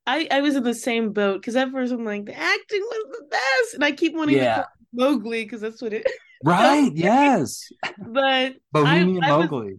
[0.05, 3.19] I I was in the same boat because at first I'm like the acting was
[3.19, 4.57] the best, and I keep wanting yeah.
[4.57, 6.07] to call Mowgli because that's what it.
[6.45, 6.93] Right.
[6.95, 7.71] yes.
[7.99, 9.75] But Bohemian I, I Mowgli.
[9.75, 9.79] Was,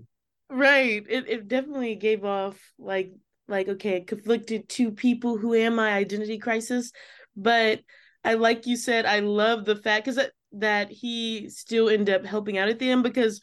[0.49, 1.05] right.
[1.07, 3.11] It it definitely gave off like
[3.47, 6.91] like okay conflicted two people who am i identity crisis
[7.35, 7.81] But
[8.23, 12.25] I like you said, I love the fact because that, that he still ended up
[12.25, 13.39] helping out at the end because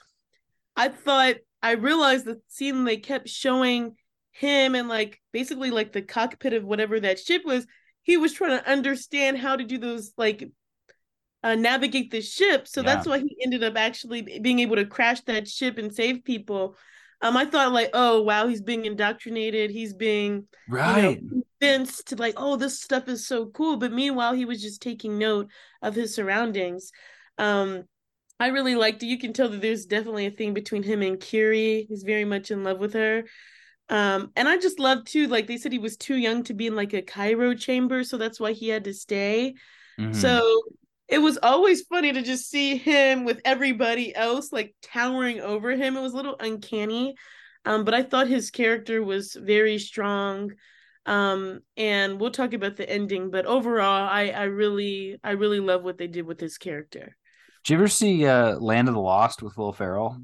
[0.77, 3.95] I thought I realized the scene they kept showing
[4.33, 7.67] him and like basically like the cockpit of whatever that ship was,
[8.03, 10.51] he was trying to understand how to do those like
[11.43, 12.67] uh, navigate the ship.
[12.69, 12.95] So yeah.
[12.95, 16.77] that's why he ended up actually being able to crash that ship and save people.
[17.25, 19.71] Um, I thought like, oh wow, he's being indoctrinated.
[19.71, 23.79] He's being right you know, convinced to like, oh, this stuff is so cool.
[23.79, 25.49] But meanwhile, he was just taking note
[25.81, 26.93] of his surroundings.
[27.39, 27.85] Um,
[28.39, 29.07] I really liked it.
[29.07, 31.87] You can tell that there's definitely a thing between him and Kiri.
[31.89, 33.25] He's very much in love with her.
[33.89, 36.67] Um, and I just love too, like they said he was too young to be
[36.67, 39.55] in like a cryo chamber, so that's why he had to stay.
[39.99, 40.13] Mm-hmm.
[40.13, 40.63] So
[41.09, 45.97] it was always funny to just see him with everybody else like towering over him.
[45.97, 47.15] It was a little uncanny.
[47.67, 50.53] Um, but I thought his character was very strong.
[51.07, 55.83] Um, and we'll talk about the ending, but overall I I really I really love
[55.83, 57.17] what they did with his character.
[57.65, 60.19] Did you ever see uh, Land of the Lost with Will Ferrell?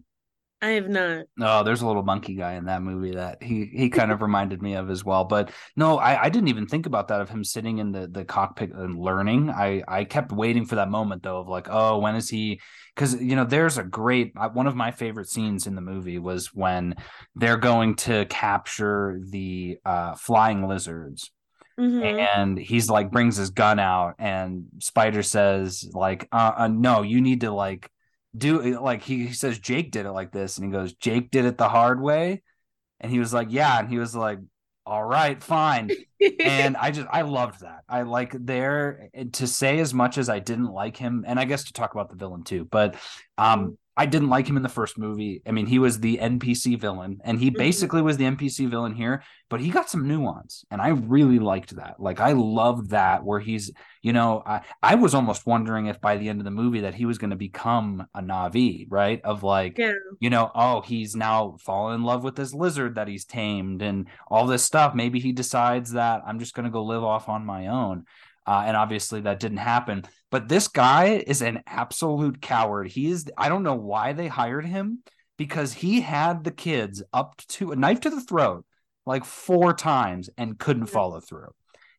[0.63, 1.25] I have not.
[1.41, 4.61] Oh, there's a little monkey guy in that movie that he he kind of reminded
[4.61, 5.25] me of as well.
[5.25, 8.27] But no, I, I didn't even think about that of him sitting in the the
[8.27, 9.49] cockpit and learning.
[9.49, 12.61] I I kept waiting for that moment though of like, oh, when is he?
[12.95, 16.53] Because you know, there's a great one of my favorite scenes in the movie was
[16.53, 16.95] when
[17.35, 21.31] they're going to capture the uh, flying lizards.
[21.79, 22.19] Mm-hmm.
[22.39, 27.23] And he's like brings his gun out, and Spider says like, uh, uh "No, you
[27.23, 27.91] need to like
[28.37, 31.45] do like he, he says Jake did it like this, and he goes, Jake did
[31.45, 32.43] it the hard way,
[33.01, 34.39] and he was like, yeah, and he was like,
[34.87, 35.91] all right, fine.
[36.45, 37.83] and I just I loved that.
[37.89, 41.65] I like there to say as much as I didn't like him, and I guess
[41.65, 42.97] to talk about the villain too, but
[43.39, 45.43] um I didn't like him in the first movie.
[45.47, 47.59] I mean, he was the NPC villain, and he mm-hmm.
[47.59, 51.77] basically was the NPC villain here, but he got some nuance, and I really liked
[51.77, 52.01] that.
[52.01, 56.17] Like, I loved that where he's, you know, I, I was almost wondering if by
[56.17, 59.21] the end of the movie that he was going to become a Na'vi, right?
[59.23, 59.93] Of like, yeah.
[60.19, 64.07] you know, oh, he's now fallen in love with this lizard that he's tamed and
[64.29, 64.95] all this stuff.
[64.95, 68.07] Maybe he decides that I'm just going to go live off on my own.
[68.47, 70.07] Uh, and obviously that didn't happen.
[70.31, 72.89] But this guy is an absolute coward.
[72.89, 75.03] He is, I don't know why they hired him
[75.37, 78.65] because he had the kids up to a knife to the throat
[79.07, 81.51] like four times and couldn't follow through.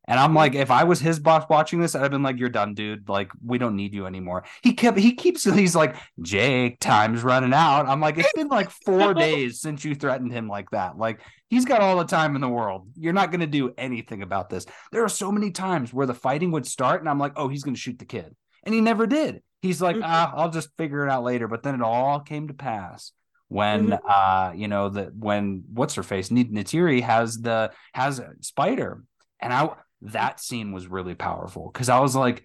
[0.05, 2.49] And I'm like, if I was his boss watching this, I'd have been like, "You're
[2.49, 3.07] done, dude.
[3.07, 7.53] Like, we don't need you anymore." He kept, he keeps, he's like, "Jake, time's running
[7.53, 10.97] out." I'm like, it's been like four days since you threatened him like that.
[10.97, 12.87] Like, he's got all the time in the world.
[12.97, 14.65] You're not going to do anything about this.
[14.91, 17.63] There are so many times where the fighting would start, and I'm like, "Oh, he's
[17.63, 19.43] going to shoot the kid," and he never did.
[19.61, 20.05] He's like, mm-hmm.
[20.05, 23.11] "Ah, I'll just figure it out later." But then it all came to pass
[23.49, 24.07] when mm-hmm.
[24.07, 29.03] uh you know the when what's her face Neytiri has the has a spider
[29.41, 29.69] and I
[30.01, 32.43] that scene was really powerful because I was like,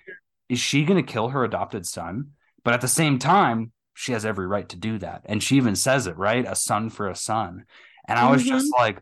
[0.48, 2.32] is she going to kill her adopted son?
[2.64, 5.22] But at the same time, she has every right to do that.
[5.24, 6.44] And she even says it, right?
[6.46, 7.64] A son for a son.
[8.06, 8.50] And I was mm-hmm.
[8.50, 9.00] just like,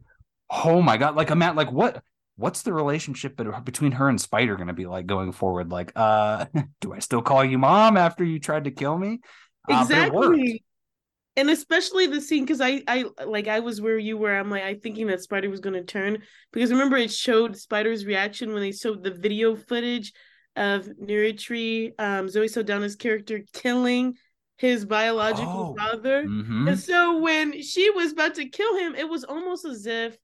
[0.50, 1.16] oh my God.
[1.16, 2.02] Like, I'm at like, what?
[2.36, 5.70] What's the relationship between her and Spider going to be like going forward?
[5.70, 6.46] Like, uh,
[6.80, 9.20] do I still call you mom after you tried to kill me?
[9.68, 10.62] Exactly.
[10.62, 10.64] Uh,
[11.36, 14.34] and especially the scene because I I like I was where you were.
[14.34, 18.06] I'm like I thinking that Spider was going to turn because remember it showed Spider's
[18.06, 20.12] reaction when they showed the video footage
[20.56, 24.14] of Neytiri, um, Zoe Saldana's character killing
[24.56, 26.24] his biological oh, father.
[26.24, 26.68] Mm-hmm.
[26.68, 30.16] And so when she was about to kill him, it was almost as if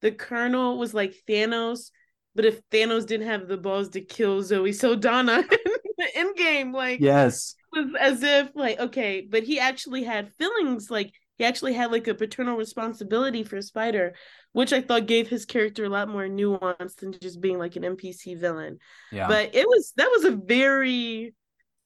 [0.00, 1.90] the Colonel was like Thanos,
[2.34, 6.72] but if Thanos didn't have the balls to kill Zoe Saldana in the end game,
[6.72, 11.72] like yes, was as if like okay, but he actually had feelings like he actually
[11.72, 14.14] had like a paternal responsibility for Spider,
[14.52, 17.82] which I thought gave his character a lot more nuance than just being like an
[17.82, 18.78] NPC villain.
[19.10, 19.28] Yeah.
[19.28, 21.34] But it was that was a very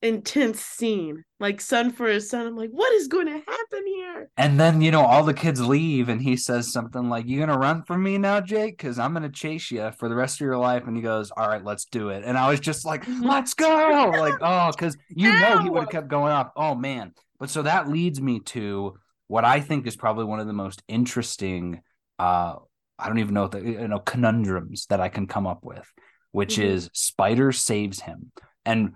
[0.03, 2.47] intense scene like son for his son.
[2.47, 4.31] I'm like what is going to happen here?
[4.37, 7.59] And then you know all the kids leave and he says something like you gonna
[7.59, 8.77] run from me now jake?
[8.77, 10.87] Because i'm gonna chase you for the rest of your life.
[10.87, 12.25] And he goes all right let's do it.
[12.25, 14.13] And i was just like let's go!
[14.17, 17.13] Like oh because you know he would have kept going up oh man.
[17.39, 18.95] But so that leads me to
[19.29, 21.81] what i think is probably one of the most interesting
[22.19, 22.55] uh
[22.99, 25.93] i don't even know the you know conundrums that i can come up with
[26.37, 26.69] which mm-hmm.
[26.69, 28.31] is spider saves him.
[28.67, 28.93] And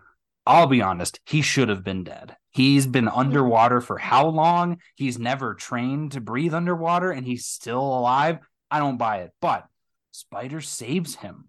[0.47, 2.37] I'll be honest, he should have been dead.
[2.51, 4.79] He's been underwater for how long?
[4.97, 8.39] He's never trained to breathe underwater and he's still alive.
[8.71, 9.31] I don't buy it.
[9.41, 9.67] But
[10.11, 11.49] Spider saves him.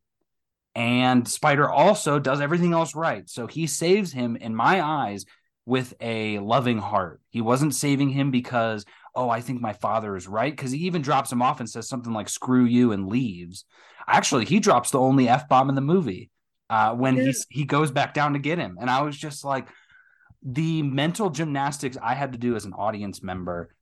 [0.75, 3.27] And Spider also does everything else right.
[3.29, 5.25] So he saves him, in my eyes,
[5.65, 7.21] with a loving heart.
[7.29, 10.51] He wasn't saving him because, oh, I think my father is right.
[10.51, 13.65] Because he even drops him off and says something like, screw you, and leaves.
[14.07, 16.29] Actually, he drops the only F bomb in the movie
[16.71, 19.67] uh, when he he goes back down to get him, and I was just like,
[20.41, 23.75] the mental gymnastics I had to do as an audience member.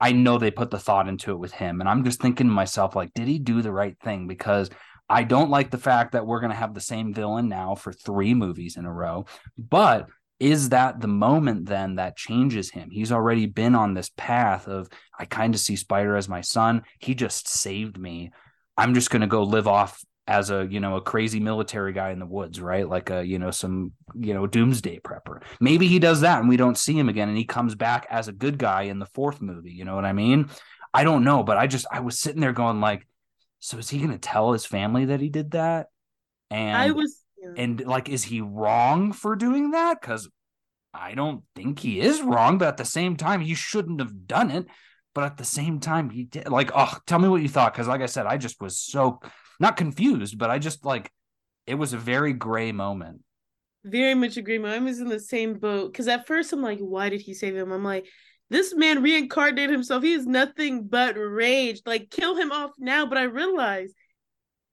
[0.00, 2.52] I know they put the thought into it with him, and I'm just thinking to
[2.52, 4.26] myself, like, did he do the right thing?
[4.26, 4.70] Because
[5.08, 7.92] I don't like the fact that we're going to have the same villain now for
[7.92, 9.26] three movies in a row,
[9.56, 10.06] but
[10.38, 12.90] is that the moment then that changes him?
[12.90, 16.82] He's already been on this path of I kind of see Spider as my son.
[16.98, 18.32] He just saved me.
[18.76, 22.10] I'm just going to go live off as a you know a crazy military guy
[22.10, 22.88] in the woods right?
[22.88, 25.42] Like a you know some you know doomsday prepper.
[25.60, 28.28] Maybe he does that and we don't see him again and he comes back as
[28.28, 30.48] a good guy in the fourth movie you know what i mean?
[30.94, 33.06] I don't know but i just i was sitting there going like
[33.60, 35.88] so is he going to tell his family that he did that?
[36.50, 37.22] And I was
[37.56, 40.00] and like is he wrong for doing that?
[40.00, 40.28] Cuz
[40.94, 44.50] I don't think he is wrong but at the same time he shouldn't have done
[44.50, 44.66] it.
[45.14, 47.88] But at the same time he did like oh tell me what you thought cuz
[47.88, 49.20] like I said I just was so
[49.60, 51.10] not confused but I just like
[51.66, 53.22] it was a very gray moment.
[53.84, 57.08] Very much agree I was in the same boat cuz at first I'm like why
[57.08, 57.72] did he save him?
[57.72, 58.06] I'm like
[58.48, 60.02] this man reincarnated himself.
[60.02, 61.82] He is nothing but rage.
[61.84, 63.06] Like kill him off now.
[63.06, 63.94] But I realized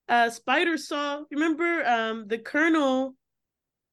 [0.08, 3.16] uh Spider saw remember um the colonel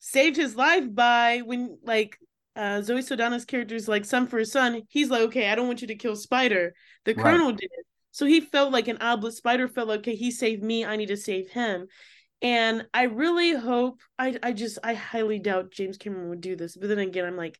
[0.01, 2.19] saved his life by when like
[2.57, 5.67] uh Zoe Saldana's character is like son for his son, he's like, okay, I don't
[5.67, 6.75] want you to kill Spider.
[7.05, 7.23] The right.
[7.23, 7.71] Colonel did.
[8.13, 11.07] So he felt like an obelisk Spider felt like, okay, he saved me, I need
[11.07, 11.87] to save him.
[12.43, 16.77] And I really hope I I just I highly doubt James Cameron would do this.
[16.77, 17.59] But then again, I'm like,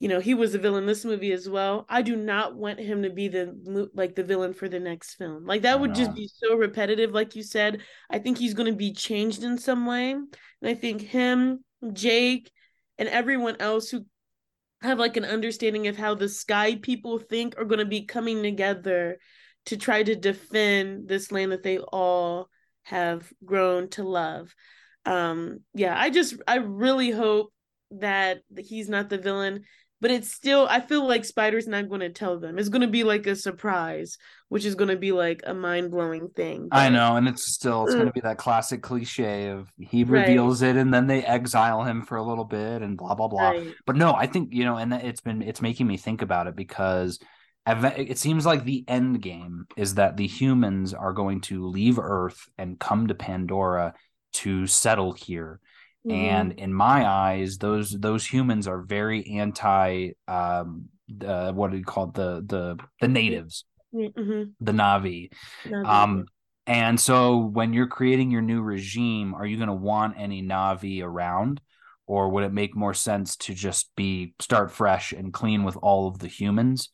[0.00, 1.84] you know he was a villain in this movie as well.
[1.88, 5.44] I do not want him to be the like the villain for the next film.
[5.44, 7.82] Like that would just be so repetitive like you said.
[8.08, 10.12] I think he's going to be changed in some way.
[10.12, 10.28] And
[10.64, 12.50] i think him jake
[12.98, 14.04] and everyone else who
[14.82, 18.42] have like an understanding of how the sky people think are going to be coming
[18.42, 19.18] together
[19.70, 22.48] to try to defend this land that they all
[22.82, 24.52] have grown to love
[25.06, 27.52] um yeah i just i really hope
[27.92, 29.64] that he's not the villain
[30.00, 32.58] but it's still I feel like Spider's not going to tell them.
[32.58, 34.16] It's going to be like a surprise,
[34.48, 36.68] which is going to be like a mind-blowing thing.
[36.70, 36.78] But...
[36.78, 40.62] I know, and it's still it's going to be that classic cliche of he reveals
[40.62, 40.70] right.
[40.70, 43.50] it and then they exile him for a little bit and blah blah blah.
[43.50, 43.74] Right.
[43.86, 46.56] But no, I think, you know, and it's been it's making me think about it
[46.56, 47.18] because
[47.72, 52.48] it seems like the end game is that the humans are going to leave Earth
[52.58, 53.94] and come to Pandora
[54.32, 55.60] to settle here
[56.06, 56.16] Mm-hmm.
[56.16, 60.86] And in my eyes, those those humans are very anti um
[61.24, 62.14] uh, what do you call it?
[62.14, 63.64] the the the natives,
[63.94, 64.44] mm-hmm.
[64.60, 65.30] the Na'vi.
[65.66, 65.86] Na'vi.
[65.86, 66.26] Um
[66.66, 71.02] and so when you're creating your new regime, are you going to want any Na'vi
[71.02, 71.60] around?
[72.06, 76.08] Or would it make more sense to just be start fresh and clean with all
[76.08, 76.88] of the humans?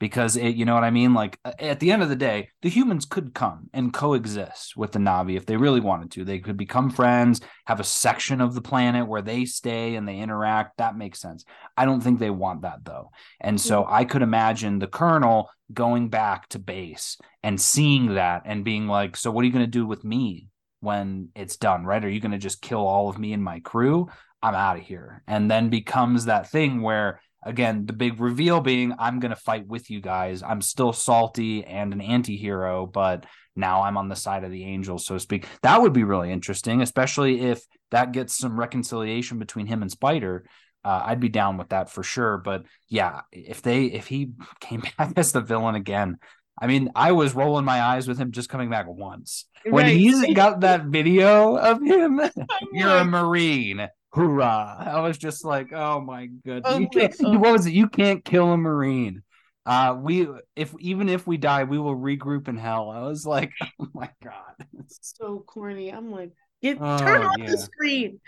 [0.00, 1.14] Because it, you know what I mean?
[1.14, 4.92] Like uh, at the end of the day, the humans could come and coexist with
[4.92, 6.24] the Na'vi if they really wanted to.
[6.24, 10.18] They could become friends, have a section of the planet where they stay and they
[10.18, 10.78] interact.
[10.78, 11.44] That makes sense.
[11.76, 13.10] I don't think they want that though.
[13.40, 18.64] And so I could imagine the colonel going back to base and seeing that and
[18.64, 20.48] being like, so what are you going to do with me
[20.80, 22.04] when it's done, right?
[22.04, 24.08] Are you going to just kill all of me and my crew?
[24.42, 25.22] I'm out of here.
[25.26, 29.66] And then becomes that thing where again, the big reveal being I'm going to fight
[29.66, 30.42] with you guys.
[30.42, 33.26] I'm still salty and an anti hero, but
[33.56, 35.46] now I'm on the side of the angels, so to speak.
[35.62, 40.44] That would be really interesting, especially if that gets some reconciliation between him and Spider.
[40.84, 42.38] Uh, I'd be down with that for sure.
[42.38, 46.18] But yeah, if they if he came back as the villain again,
[46.60, 49.46] I mean, I was rolling my eyes with him just coming back once.
[49.64, 49.96] When right.
[49.96, 52.20] he's got that video of him,
[52.72, 54.76] you're a Marine hoorah!
[54.78, 57.72] I was just like, oh my goodness, oh, what was it?
[57.72, 59.22] You can't kill a marine.
[59.66, 62.90] Uh, we if even if we die, we will regroup in hell.
[62.90, 63.50] I was like,
[63.80, 65.90] oh my god, it's so corny.
[65.90, 67.50] I'm like, get oh, turn off yeah.
[67.50, 68.20] the screen.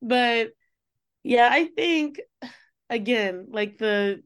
[0.00, 0.50] But
[1.22, 2.20] yeah, I think
[2.88, 4.22] again, like the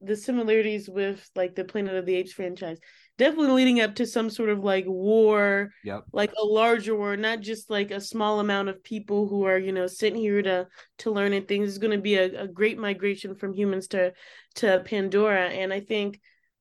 [0.00, 2.78] the similarities with like the Planet of the Apes franchise
[3.16, 6.04] definitely leading up to some sort of like war yep.
[6.12, 9.72] like a larger war not just like a small amount of people who are you
[9.72, 10.66] know sitting here to
[10.98, 11.68] to learn and things.
[11.68, 14.12] Is going to be a, a great migration from humans to
[14.56, 15.48] to pandora.
[15.48, 16.20] And i think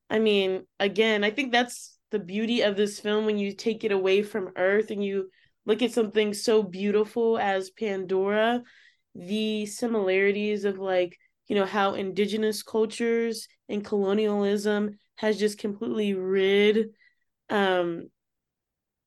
[0.10, 3.26] i mean again i think that's the beauty of this film.
[3.26, 5.30] When you take it away from earth and you
[5.66, 8.62] look at something so beautiful as pandora
[9.16, 16.89] the similarities of like you know how indigenous cultures and colonialism has just completely rid
[17.49, 18.09] um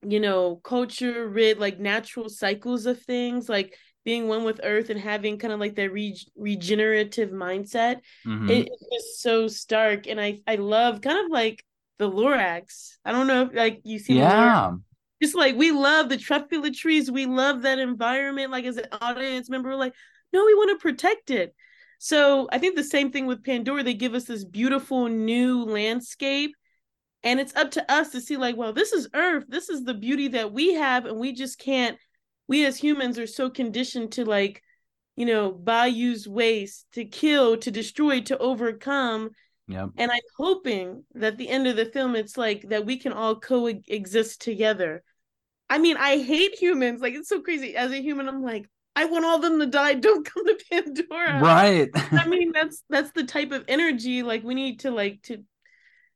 [0.03, 5.01] you know culture rid like natural cycles of things like being one with earth and
[5.01, 7.97] having kind of like that re- regenerative mindset
[8.27, 8.49] mm-hmm.
[8.49, 11.65] it, it's just so stark and i i love kind of like
[11.99, 14.73] the lorax i don't know if like you see yeah
[15.23, 18.51] Just like we love the truffula trees, we love that environment.
[18.51, 19.95] Like as an audience member, we're like,
[20.33, 21.55] no, we want to protect it.
[21.99, 23.83] So I think the same thing with Pandora.
[23.83, 26.53] They give us this beautiful new landscape.
[27.23, 29.45] And it's up to us to see, like, well, this is Earth.
[29.49, 31.07] This is the beauty that we have.
[31.07, 31.99] And we just can't,
[32.47, 34.63] we as humans are so conditioned to like,
[35.17, 39.31] you know, buy, use, waste, to kill, to destroy, to overcome.
[39.67, 39.91] Yep.
[39.97, 43.41] And I'm hoping that the end of the film, it's like that we can all
[43.41, 45.03] coexist together.
[45.69, 47.01] I mean, I hate humans.
[47.01, 47.75] Like, it's so crazy.
[47.75, 49.95] As a human, I'm like, I want all them to die.
[49.95, 51.41] Don't come to Pandora.
[51.41, 51.91] Right.
[51.95, 55.45] I mean, that's that's the type of energy like we need to like to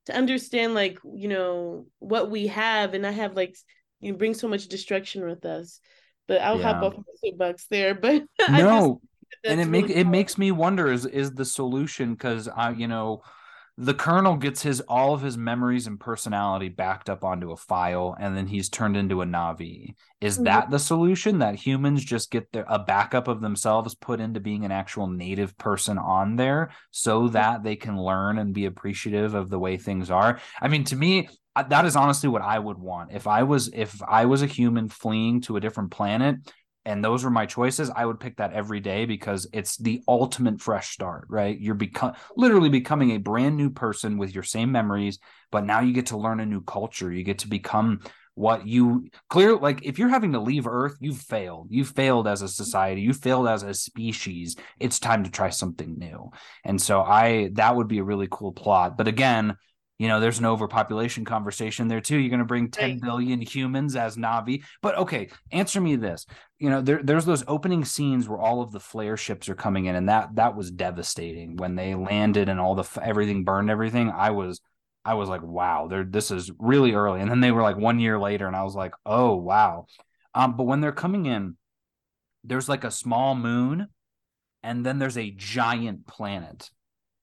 [0.07, 3.55] to understand like you know what we have and I have like
[4.01, 5.81] you know, bring so much destruction with us.
[6.27, 6.75] But I'll yeah.
[6.75, 7.95] hop off my soapbox there.
[7.95, 9.01] But no,
[9.45, 12.89] and it really make it makes me wonder is is the solution because I you
[12.89, 13.23] know
[13.79, 18.17] the colonel gets his all of his memories and personality backed up onto a file
[18.19, 19.95] and then he's turned into a Na'vi.
[20.21, 20.45] Is mm-hmm.
[20.45, 24.65] that the solution that humans just get their, a backup of themselves put into being
[24.65, 29.49] an actual native person on there so that they can learn and be appreciative of
[29.49, 30.41] the way things are?
[30.61, 31.29] I mean to me
[31.69, 33.13] that is honestly what i would want.
[33.13, 36.37] If i was if i was a human fleeing to a different planet
[36.91, 40.61] and those were my choices, I would pick that every day because it's the ultimate
[40.61, 41.57] fresh start, right?
[41.57, 45.21] You're become literally becoming a brand new person with your same memories,
[45.53, 47.13] but now you get to learn a new culture.
[47.13, 48.01] You get to become
[48.35, 51.69] what you clear like if you're having to leave earth you've failed.
[51.71, 53.03] You've failed as a society.
[53.03, 54.57] You failed as a species.
[54.81, 56.31] It's time to try something new.
[56.65, 58.97] And so i that would be a really cool plot.
[58.97, 59.57] But again
[60.01, 62.17] you know there's an overpopulation conversation there too.
[62.17, 63.01] You're going to bring 10 right.
[63.03, 64.65] billion humans as Na'vi.
[64.81, 66.25] But okay answer me this.
[66.59, 69.85] You know there, there's those opening scenes where all of the flare ships are coming
[69.85, 71.59] in and that that was devastating.
[71.59, 74.63] When they landed and all the everything burned everything i was
[75.05, 77.21] i was like wow there this is really early.
[77.21, 79.85] And then they were like one year later and i was like oh wow.
[80.35, 81.59] Um but when they're coming in
[82.43, 83.89] there's like a small moon
[84.63, 86.71] and then there's a giant planet.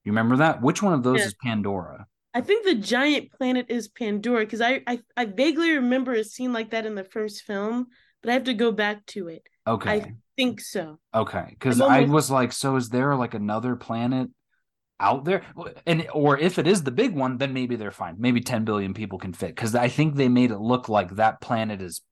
[0.06, 0.62] You remember that?
[0.62, 1.26] Which one of those yeah.
[1.26, 2.06] is pandora
[2.38, 6.54] I think the giant planet is Pandora because I, I I vaguely remember a scene
[6.54, 7.88] like that in the first film,
[8.22, 9.42] but I have to go back to it.
[9.66, 9.90] Okay.
[9.90, 11.00] I think so.
[11.16, 14.30] Okay, because I was like, so is there like another planet
[15.00, 15.42] out there?
[15.88, 18.18] And or if it is the big one, then maybe they're fine.
[18.20, 19.56] Maybe 10 billion people can fit.
[19.56, 22.04] Because I think they made it look like that planet is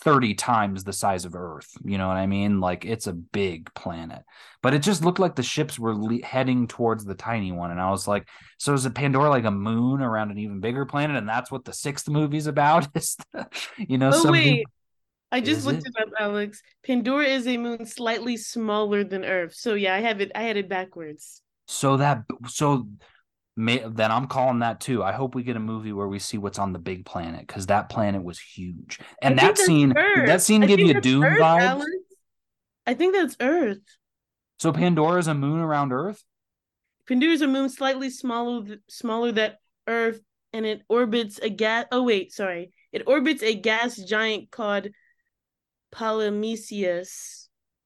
[0.00, 1.70] 30 times the size of Earth.
[1.84, 2.60] You know what I mean?
[2.60, 4.22] Like it's a big planet.
[4.62, 7.70] But it just looked like the ships were le- heading towards the tiny one.
[7.70, 8.28] And I was like,
[8.58, 11.16] so is it Pandora like a moon around an even bigger planet?
[11.16, 12.88] And that's what the sixth movie's about?
[12.94, 13.16] Is
[13.76, 14.66] you know, oh, wait.
[15.32, 15.92] I just is looked it?
[15.96, 16.62] it up, Alex.
[16.86, 19.54] Pandora is a moon slightly smaller than Earth.
[19.54, 20.30] So yeah, I have it.
[20.34, 21.42] I had it backwards.
[21.66, 22.86] So that so
[23.56, 25.02] May, then I'm calling that too.
[25.04, 27.66] I hope we get a movie where we see what's on the big planet because
[27.66, 28.98] that planet was huge.
[29.22, 30.26] And that scene, Earth.
[30.26, 31.60] that scene give you Dune Earth, vibes?
[31.60, 31.90] Alex.
[32.86, 33.78] I think that's Earth.
[34.58, 36.24] So Pandora's a moon around Earth.
[37.06, 39.52] Pandora's a moon slightly smaller, smaller than
[39.86, 40.20] Earth,
[40.52, 41.86] and it orbits a gas.
[41.92, 42.72] Oh wait, sorry.
[42.92, 44.88] It orbits a gas giant called
[45.92, 47.43] Polyphemus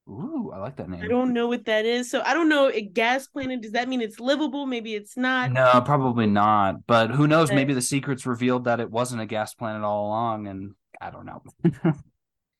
[0.09, 1.03] Ooh, I like that name.
[1.03, 2.09] I don't know what that is.
[2.09, 2.69] So I don't know.
[2.69, 4.65] A gas planet, does that mean it's livable?
[4.65, 5.51] Maybe it's not.
[5.51, 6.87] No, probably not.
[6.87, 7.51] But who knows?
[7.51, 10.47] Maybe the secrets revealed that it wasn't a gas planet all along.
[10.47, 11.43] And I don't know.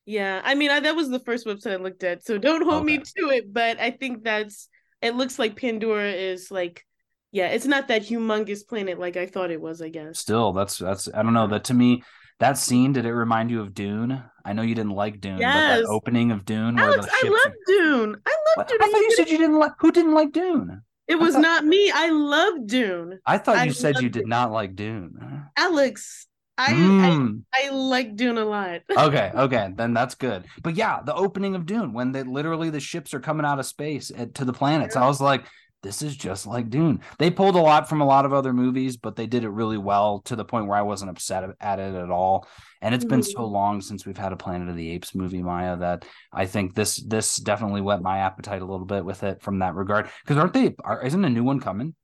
[0.06, 0.42] yeah.
[0.44, 2.24] I mean, I, that was the first website I looked at.
[2.24, 2.98] So don't hold okay.
[2.98, 3.52] me to it.
[3.52, 4.70] But I think that's,
[5.02, 6.86] it looks like Pandora is like,
[7.32, 10.20] yeah, it's not that humongous planet like I thought it was, I guess.
[10.20, 11.48] Still, that's, that's, I don't know.
[11.48, 12.04] That to me,
[12.40, 14.24] that scene did it remind you of Dune?
[14.46, 15.54] I know you didn't like Dune, yes.
[15.54, 16.80] but that opening of Dune.
[16.80, 18.22] Alex, I love Dune.
[18.26, 18.78] I love Dune.
[18.82, 19.74] I thought you said you didn't like.
[19.80, 20.82] Who didn't like Dune?
[21.08, 21.42] It was thought...
[21.42, 21.92] not me.
[21.94, 23.20] I love Dune.
[23.26, 24.30] I thought you I said you did Dune.
[24.30, 25.46] not like Dune.
[25.58, 26.28] Alex,
[26.60, 27.44] I, mm.
[27.54, 28.82] I, I like Dune a lot.
[28.98, 30.46] okay, okay, then that's good.
[30.62, 33.66] But yeah, the opening of Dune when they literally the ships are coming out of
[33.66, 34.96] space at, to the planets.
[34.96, 35.04] Yeah.
[35.04, 35.46] I was like,
[35.82, 37.00] this is just like Dune.
[37.18, 39.78] They pulled a lot from a lot of other movies, but they did it really
[39.78, 42.48] well to the point where I wasn't upset at it at all.
[42.82, 43.16] And it's mm-hmm.
[43.16, 43.54] been so mm-hmm.
[43.54, 46.98] long since we've had a Planet of the Apes movie, Maya, that I think this
[46.98, 50.10] this definitely whet my appetite a little bit with it from that regard.
[50.24, 50.76] Because aren't they?
[50.84, 51.96] Are, isn't a new one coming?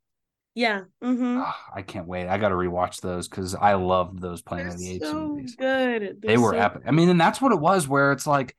[0.54, 0.84] Yeah.
[1.04, 1.42] Mm-hmm.
[1.42, 2.28] Oh, I can't wait.
[2.28, 5.28] I got to rewatch those because I loved those Planet They're of the Apes so
[5.28, 5.56] movies.
[5.58, 6.02] Good.
[6.22, 6.84] They're they were so epic.
[6.88, 7.90] I mean, and that's what it was.
[7.90, 8.56] Where it's like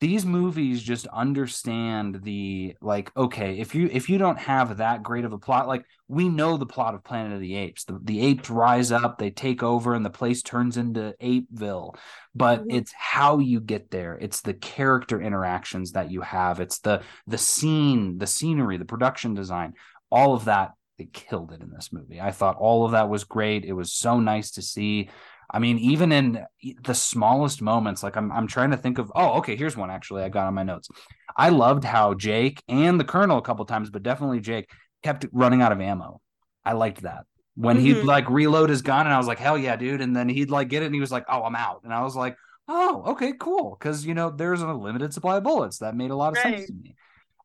[0.00, 5.24] these movies just understand the like okay if you if you don't have that great
[5.24, 7.84] of a plot like we know the plot of planet of the apes.
[7.84, 11.96] The, the apes rise up they take over and the place turns into apeville.
[12.34, 12.76] But mm-hmm.
[12.76, 14.16] it's how you get there.
[14.20, 16.60] It's the character interactions that you have.
[16.60, 19.74] It's the the scene the scenery the production design.
[20.10, 22.20] All of that they killed it in this movie.
[22.20, 23.64] I thought all of that was great.
[23.64, 25.10] It was so nice to see
[25.50, 26.44] I mean, even in
[26.82, 29.12] the smallest moments, like I'm, I'm trying to think of.
[29.14, 30.22] Oh, okay, here's one actually.
[30.22, 30.88] I got on my notes.
[31.36, 34.70] I loved how Jake and the Colonel a couple times, but definitely Jake
[35.02, 36.20] kept running out of ammo.
[36.64, 37.86] I liked that when mm-hmm.
[37.86, 40.00] he'd like reload his gun, and I was like, hell yeah, dude.
[40.00, 41.82] And then he'd like get it, and he was like, oh, I'm out.
[41.84, 42.36] And I was like,
[42.68, 45.78] oh, okay, cool, because you know there's a limited supply of bullets.
[45.78, 46.58] That made a lot of right.
[46.58, 46.96] sense to me.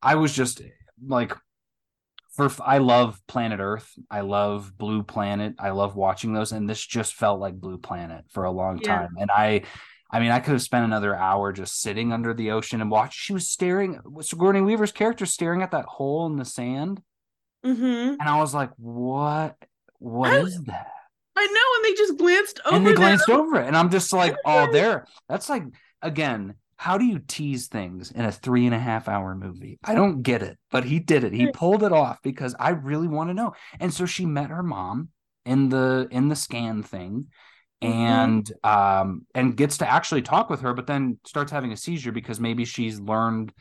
[0.02, 0.62] I was just
[1.06, 1.34] like
[2.32, 3.92] for I love Planet Earth.
[4.10, 5.56] I love Blue Planet.
[5.60, 8.96] I love watching those, and this just felt like Blue Planet for a long yeah.
[8.96, 9.10] time.
[9.20, 9.64] And I,
[10.10, 13.14] I mean, I could have spent another hour just sitting under the ocean and watch.
[13.16, 14.00] She was staring.
[14.22, 17.02] Sigourney Weaver's character staring at that hole in the sand,
[17.66, 17.84] mm-hmm.
[17.84, 19.58] and I was like, "What?
[20.00, 20.88] What I, is that?"
[21.36, 22.76] I know, and they just glanced over.
[22.76, 25.64] And they glanced over it, and I'm just like, "Oh, there." That's like
[26.02, 29.78] again how do you tease things in a three and a half hour movie?
[29.84, 31.32] I don't get it, but he did it.
[31.32, 33.54] He pulled it off because I really want to know.
[33.80, 35.10] And so she met her mom
[35.46, 37.28] in the in the scan thing
[37.84, 37.94] mm-hmm.
[37.94, 39.02] and mm-hmm.
[39.04, 42.40] um and gets to actually talk with her but then starts having a seizure because
[42.40, 43.54] maybe she's learned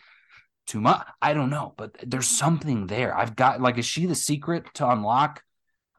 [0.67, 4.15] too much i don't know but there's something there i've got like is she the
[4.15, 5.43] secret to unlock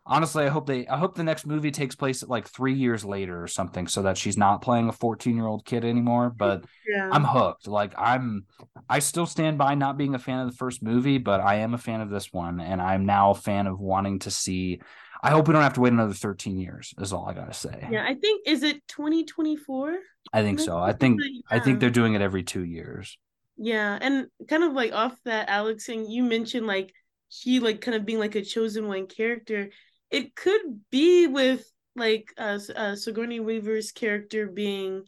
[0.06, 3.42] honestly, I hope they I hope the next movie takes place like three years later
[3.42, 6.30] or something, so that she's not playing a 14 year old kid anymore.
[6.30, 7.10] But yeah.
[7.12, 7.68] I'm hooked.
[7.68, 8.46] Like I'm
[8.90, 11.74] I still stand by not being a fan of the first movie, but I am
[11.74, 14.82] a fan of this one, and I'm now a fan of wanting to see.
[15.24, 16.94] I hope we don't have to wait another 13 years.
[17.00, 17.88] Is all I gotta say.
[17.92, 19.98] Yeah, I think is it 2024.
[20.34, 20.78] I think so.
[20.78, 21.42] I think yeah.
[21.50, 23.18] I think they're doing it every two years.
[23.58, 26.92] Yeah, and kind of like off that, Alex, and you mentioned like
[27.30, 29.70] she like kind of being like a chosen one character
[30.12, 35.04] it could be with like uh, uh Sigourney Weaver's character being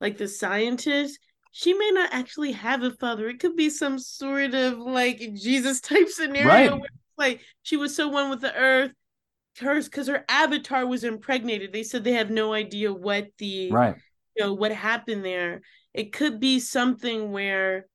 [0.00, 1.18] like the scientist.
[1.52, 3.28] She may not actually have a father.
[3.28, 6.70] It could be some sort of like jesus type scenario right.
[6.72, 8.92] where like she was so one with the earth
[9.60, 11.72] hers because her avatar was impregnated.
[11.72, 13.96] They said they have no idea what the right.
[14.36, 15.60] you know what happened there.
[15.92, 17.86] It could be something where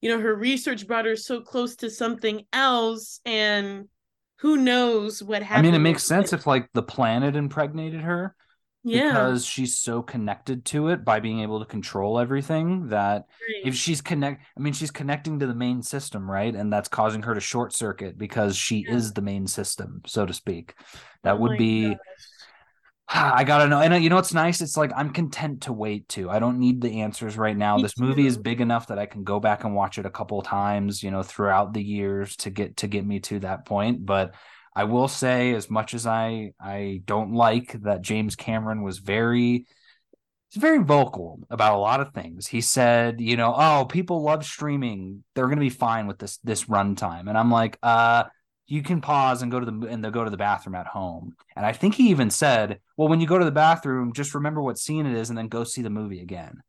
[0.00, 3.88] you know her research brought her so close to something else and
[4.38, 5.66] who knows what happened.
[5.66, 8.34] I mean, it makes sense if like the planet impregnated her.
[8.84, 9.08] Yeah.
[9.08, 13.66] Because she's so connected to it by being able to control everything that right.
[13.66, 16.54] if she's connect I mean she's connecting to the main system, right?
[16.54, 18.94] And that's causing her to short circuit because she yeah.
[18.94, 20.74] is the main system, so to speak.
[21.24, 21.98] That oh would be gosh.
[23.14, 23.80] I gotta know.
[23.80, 24.60] And uh, you know what's nice?
[24.60, 26.28] It's like I'm content to wait too.
[26.28, 27.76] I don't need the answers right now.
[27.76, 28.04] Me this too.
[28.04, 31.02] movie is big enough that I can go back and watch it a couple times,
[31.02, 34.04] you know, throughout the years to get to get me to that point.
[34.04, 34.34] But
[34.76, 39.66] I will say, as much as I I don't like that James Cameron was very
[40.50, 42.46] he's very vocal about a lot of things.
[42.46, 45.24] He said, you know, oh, people love streaming.
[45.34, 47.28] They're gonna be fine with this this runtime.
[47.28, 48.24] And I'm like, uh,
[48.68, 51.34] you can pause and go to the and they'll go to the bathroom at home.
[51.56, 54.62] And I think he even said, "Well, when you go to the bathroom, just remember
[54.62, 56.62] what scene it is, and then go see the movie again."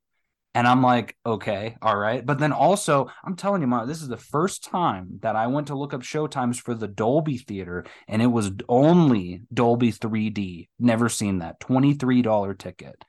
[0.55, 2.25] And I'm like, okay, all right.
[2.25, 5.67] But then also, I'm telling you, Mom, this is the first time that I went
[5.67, 10.67] to look up showtimes for the Dolby Theater, and it was only Dolby 3D.
[10.79, 11.59] Never seen that.
[11.59, 13.05] $23 ticket.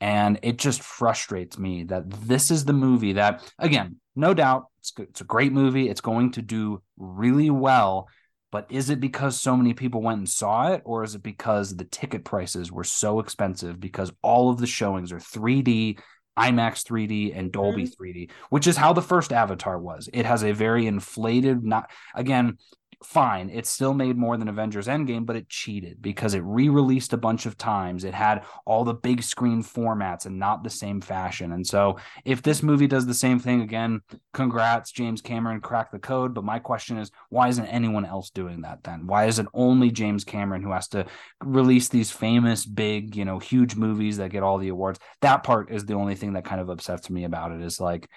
[0.00, 4.92] And it just frustrates me that this is the movie that, again, no doubt, it's,
[4.98, 5.88] it's a great movie.
[5.88, 8.08] It's going to do really well
[8.54, 11.74] but is it because so many people went and saw it, or is it because
[11.74, 15.98] the ticket prices were so expensive because all of the showings are 3D,
[16.38, 18.00] IMAX 3D, and Dolby mm-hmm.
[18.00, 20.08] 3D, which is how the first Avatar was.
[20.12, 22.58] It has a very inflated, not again,
[23.04, 23.50] fine.
[23.50, 27.46] It still made more than Avengers Endgame, but it cheated because it re-released a bunch
[27.46, 28.04] of times.
[28.04, 31.52] It had all the big screen formats and not the same fashion.
[31.52, 34.00] And so if this movie does the same thing again,
[34.32, 36.34] congrats, James Cameron cracked the code.
[36.34, 39.06] But my question is, why isn't anyone else doing that then?
[39.06, 41.06] Why is it only James Cameron who has to
[41.42, 44.98] release these famous, big, you know, huge movies that get all the awards?
[45.20, 48.08] That part is the only thing that kind of upsets me about it is like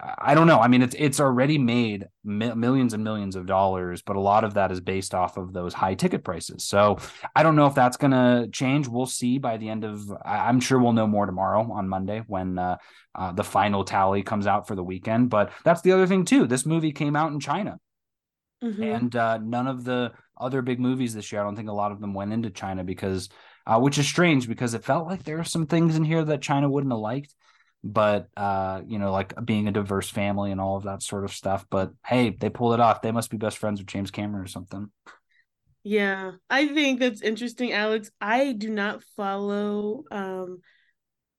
[0.00, 0.60] I don't know.
[0.60, 4.44] I mean, it's it's already made mi- millions and millions of dollars, but a lot
[4.44, 6.64] of that is based off of those high ticket prices.
[6.64, 6.98] So
[7.34, 8.86] I don't know if that's going to change.
[8.86, 10.00] We'll see by the end of.
[10.24, 12.76] I'm sure we'll know more tomorrow on Monday when uh,
[13.14, 15.30] uh, the final tally comes out for the weekend.
[15.30, 16.46] But that's the other thing too.
[16.46, 17.78] This movie came out in China,
[18.62, 18.82] mm-hmm.
[18.82, 21.40] and uh, none of the other big movies this year.
[21.40, 23.28] I don't think a lot of them went into China because,
[23.66, 26.42] uh, which is strange because it felt like there are some things in here that
[26.42, 27.34] China wouldn't have liked
[27.84, 31.32] but uh you know like being a diverse family and all of that sort of
[31.32, 33.02] stuff but hey they pulled it off.
[33.02, 34.90] They must be best friends with james cameron or something.
[35.84, 38.10] Yeah i think that's interesting alex.
[38.20, 40.60] I do not follow um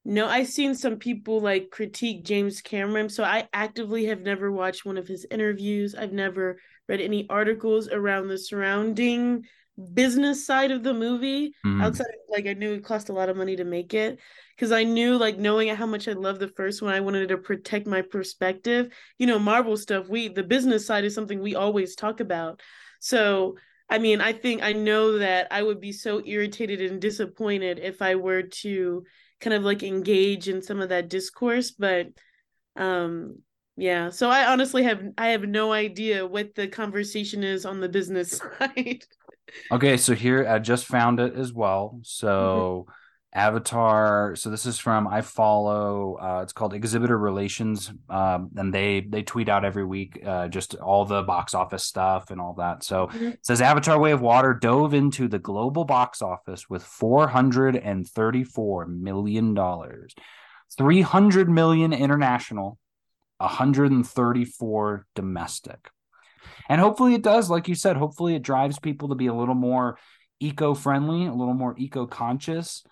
[0.06, 4.86] no i've seen some people like critique james cameron so i actively have never watched
[4.86, 5.96] one of his interviews.
[5.96, 9.46] I've never read any articles around the surrounding
[9.94, 11.82] business side of the movie Mhm.
[11.82, 14.20] outside like I knew it cost a lot of money to make it
[14.60, 17.38] because I knew like knowing how much I loved the first one I wanted to
[17.38, 18.94] protect my perspective.
[19.18, 22.62] You know Marvel stuff we the business side is something we always talk about.
[23.00, 23.56] So
[23.90, 28.02] I mean I think I know that I would be so irritated and disappointed if
[28.02, 29.06] I were to
[29.40, 32.08] kind of like engage in some of that discourse but
[32.76, 33.38] um
[33.78, 34.10] yeah.
[34.10, 38.42] So I honestly have I have no idea what the conversation is on the business
[38.60, 39.06] side.
[39.72, 42.02] Okay, so here I just found it as well.
[42.04, 42.88] So
[43.34, 44.36] Avatar.
[44.36, 46.18] So this is from I follow.
[46.20, 50.76] Uh, it's called Exhibitor Relations, um, and they they tweet out every week uh, just
[50.76, 52.84] all the box office stuff and all that.
[52.84, 53.34] So Mhm.
[53.34, 57.76] it says Avatar: Way of Water dove into the global box office with four hundred
[57.76, 60.16] and thirty four million dollars,
[60.76, 62.80] three hundred million international,
[63.38, 65.90] one hundred and thirty four domestic.
[66.68, 69.56] And hopefully it does, like you said, hopefully it drives people to be a little
[69.56, 69.98] more
[70.40, 72.84] eco friendly, a little more eco conscious,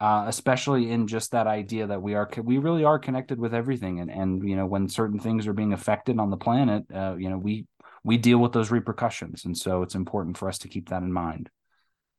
[0.00, 4.00] uh, especially in just that idea that we are, we really are connected with everything.
[4.00, 7.30] And, and, you know, when certain things are being affected on the planet, uh, you
[7.30, 7.66] know, we,
[8.02, 9.44] we deal with those repercussions.
[9.44, 11.48] And so it's important for us to keep that in mind.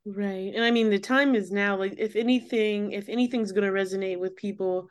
[0.06, 0.54] Right.
[0.54, 1.78] And I mean, the time is now.
[1.78, 4.88] Like, if anything, if anything's going to resonate with people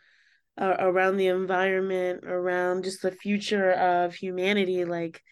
[0.61, 5.23] uh, around the environment, around just the future of humanity, like,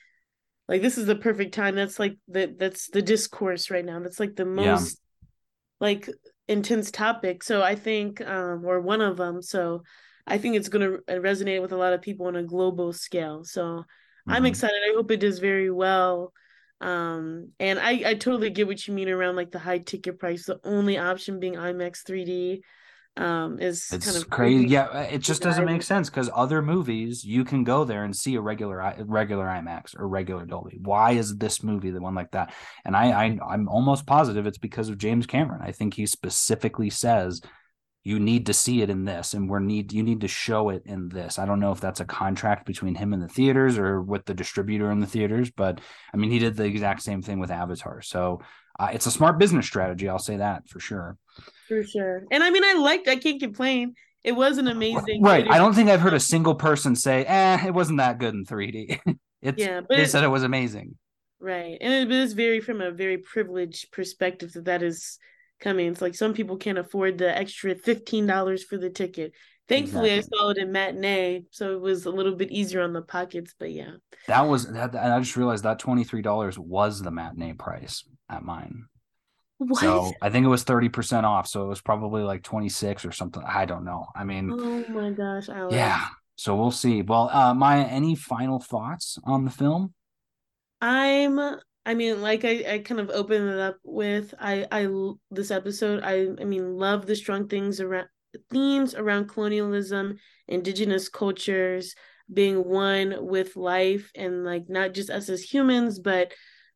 [0.68, 1.74] like this is the perfect time.
[1.74, 4.00] That's like the that's the discourse right now.
[4.00, 4.74] That's like the Yeah.
[4.74, 5.00] most
[5.80, 6.08] like
[6.48, 7.42] intense topic.
[7.42, 9.42] So I think, um, or one of them.
[9.42, 9.82] So
[10.26, 13.44] I think it's going to resonate with a lot of people on a global scale.
[13.44, 13.84] So
[14.28, 14.48] I'm Mhm.
[14.48, 14.82] excited.
[14.88, 16.32] I hope it does very well.
[16.80, 20.46] Um, and I, I totally get what you mean around like the high ticket price.
[20.46, 22.62] The only option being IMAX 3D
[23.16, 24.66] um is It's kind of crazy.
[24.68, 28.16] Yeah, uh, it just doesn't make sense because other movies you can go there and
[28.16, 30.78] see a regular regular IMAX or regular Dolby.
[30.80, 32.54] Why is this movie the one like that?
[32.84, 35.60] And I, I I'm almost positive it's because of James Cameron.
[35.62, 37.42] I think he specifically says
[38.04, 40.82] you need to see it in this, and we're need you need to show it
[40.86, 41.38] in this.
[41.38, 44.34] I don't know if that's a contract between him and the theaters or with the
[44.34, 45.80] distributor in the theaters, but
[46.12, 48.00] I mean he did the exact same thing with Avatar.
[48.00, 48.40] So
[48.78, 50.08] uh, it's a smart business strategy.
[50.08, 51.16] I'll say that for sure.
[51.68, 52.24] for sure.
[52.30, 53.94] And I mean I liked I can't complain.
[54.24, 55.38] It was an amazing Right.
[55.44, 55.52] video.
[55.52, 58.44] I don't think I've heard a single person say, "Eh, it wasn't that good in
[58.44, 59.00] 3D."
[59.42, 60.96] it's Yeah, but they it- said it was amazing.
[61.40, 61.76] Right.
[61.80, 65.18] And it is very from a very privileged perspective that that is
[65.58, 65.88] coming.
[65.88, 69.32] It's like some people can't afford the extra $15 for the ticket.
[69.68, 70.38] Thankfully, Exactly.
[70.38, 73.54] I saw it in matinee, so it was a little bit easier on the pockets,
[73.58, 73.92] but yeah.
[74.28, 74.94] That was that.
[74.94, 78.86] I just realized that twenty three dollars was the matinee price at mine.
[79.58, 79.80] What?
[79.80, 81.46] So I think it was thirty percent off.
[81.46, 83.42] So it was probably like twenty six or something.
[83.46, 84.06] I don't know.
[84.14, 85.74] I mean, oh my gosh, Alex.
[85.74, 86.06] yeah.
[86.36, 87.02] So we'll see.
[87.02, 89.94] Well, uh, Maya, any final thoughts on the film?
[90.80, 91.38] I'm
[91.84, 94.88] I mean, like I, I kind of opened it up with I, I,
[95.30, 98.08] this episode I I mean love the strong things around
[98.50, 100.18] themes around colonialism,
[100.48, 101.94] indigenous cultures,
[102.32, 106.32] being one with life and like not just us as humans, but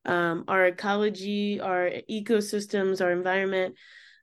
[0.07, 3.77] um our ecology, our ecosystems, our environment.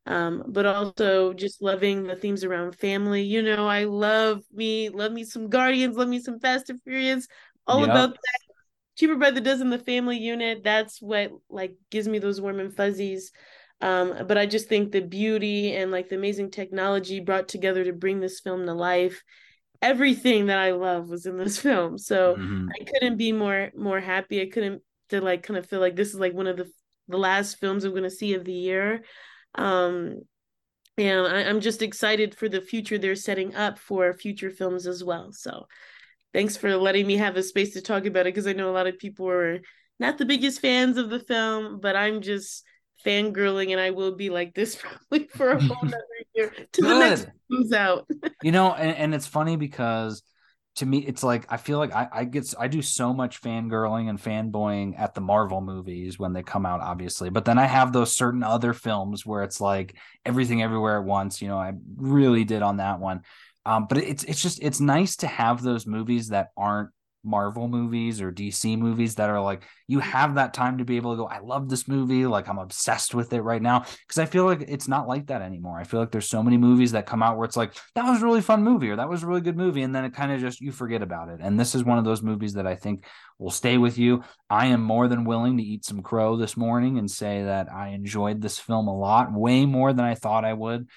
[0.05, 3.23] Um, but also just loving the themes around family.
[3.23, 7.27] You know, I love me, love me some Guardians, love me some Fast and Furious,
[7.67, 7.89] all Yep.
[7.89, 8.39] about that.
[8.97, 12.75] cheaper by the dozen the family unit that's what like gives me those warm and
[12.75, 13.31] fuzzies
[13.81, 17.93] um but i just think the beauty and like the amazing technology brought together to
[17.93, 19.23] bring this film to life
[19.81, 22.67] everything that i love was in this film so Mhm.
[22.79, 24.81] i couldn't be more more happy i couldn't
[25.13, 26.69] to like kind of feel like this is like one of the
[27.07, 29.03] the last films i'm going to see of the year.
[29.55, 30.21] Um
[30.97, 35.03] and I, i'm just excited for the future they're setting up for future films as
[35.03, 35.31] well.
[35.31, 35.67] So
[36.33, 38.73] thanks for letting me have a space to talk about it because I know a
[38.73, 39.61] lot of people are
[39.99, 42.63] not the biggest fans of the film, but I'm just
[43.05, 44.75] fangirling and I will be like this
[45.09, 46.03] probably for a whole nother
[46.33, 48.07] year to the next comes out.
[48.43, 50.23] you know and, and it's funny because
[50.75, 54.09] to me it's like i feel like I, I get i do so much fangirling
[54.09, 57.93] and fanboying at the marvel movies when they come out obviously but then i have
[57.93, 59.95] those certain other films where it's like
[60.25, 63.21] everything everywhere at once you know i really did on that one.
[63.65, 66.89] Um but it's it's just it's nice to have those movies that aren't
[67.23, 71.11] marvel movies or dc movies that are like you have that time to be able
[71.11, 74.25] to go i love this movie like i'm obsessed with it right now because I
[74.25, 75.79] feel like it's not like that anymore.
[75.79, 78.21] I feel like there's so many movies that come out where it's like that was
[78.21, 80.31] a really fun movie or that was a really good movie, and then it kind
[80.31, 81.39] of just you forget about it.
[81.41, 83.05] And this is one of those movies that I think
[83.39, 84.23] will stay with you.
[84.49, 87.89] I am more than willing to eat some crow this morning and say that I
[87.89, 90.87] enjoyed this film a lot, way more than I thought I would.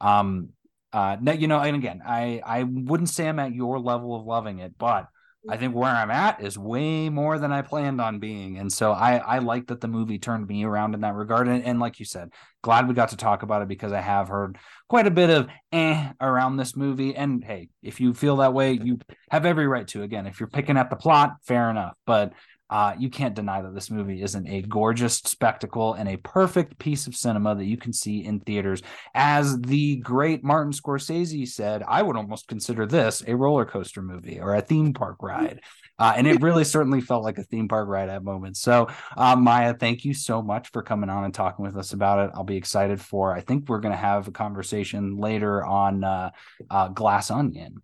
[0.00, 0.50] Um,
[0.92, 4.58] uh, you know, and again, I I wouldn't say I'm at your level of loving
[4.58, 5.08] it, but
[5.48, 8.58] I think where I'm at is way more than I planned on being.
[8.58, 11.48] And so I, I like that the movie turned me around in that regard.
[11.48, 12.30] And, and like you said,
[12.62, 14.56] glad we got to talk about it because I have heard
[14.88, 17.16] quite a bit of eh around this movie.
[17.16, 20.02] And hey, if you feel that way, you have every right to.
[20.02, 21.96] Again, if you're picking at the plot, fair enough.
[22.06, 22.34] But
[22.72, 27.06] uh, you can't deny that this movie isn't a gorgeous spectacle and a perfect piece
[27.06, 28.80] of cinema that you can see in theaters.
[29.14, 34.40] As the great Martin Scorsese said, I would almost consider this a roller coaster movie
[34.40, 35.60] or a theme park ride.
[35.98, 38.62] Uh, and it really certainly felt like a theme park ride at moments.
[38.62, 42.20] So, uh, Maya, thank you so much for coming on and talking with us about
[42.20, 42.30] it.
[42.34, 43.36] I'll be excited for.
[43.36, 46.30] I think we're going to have a conversation later on uh,
[46.70, 47.82] uh, Glass Onion.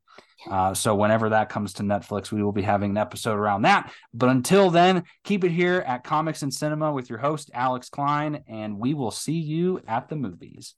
[0.49, 3.93] Uh, so whenever that comes to Netflix, we will be having an episode around that.
[4.15, 8.45] But until then, keep it here at Comics and Cinema with your host, Alex Klein,
[8.47, 10.75] and we will see you at the movies.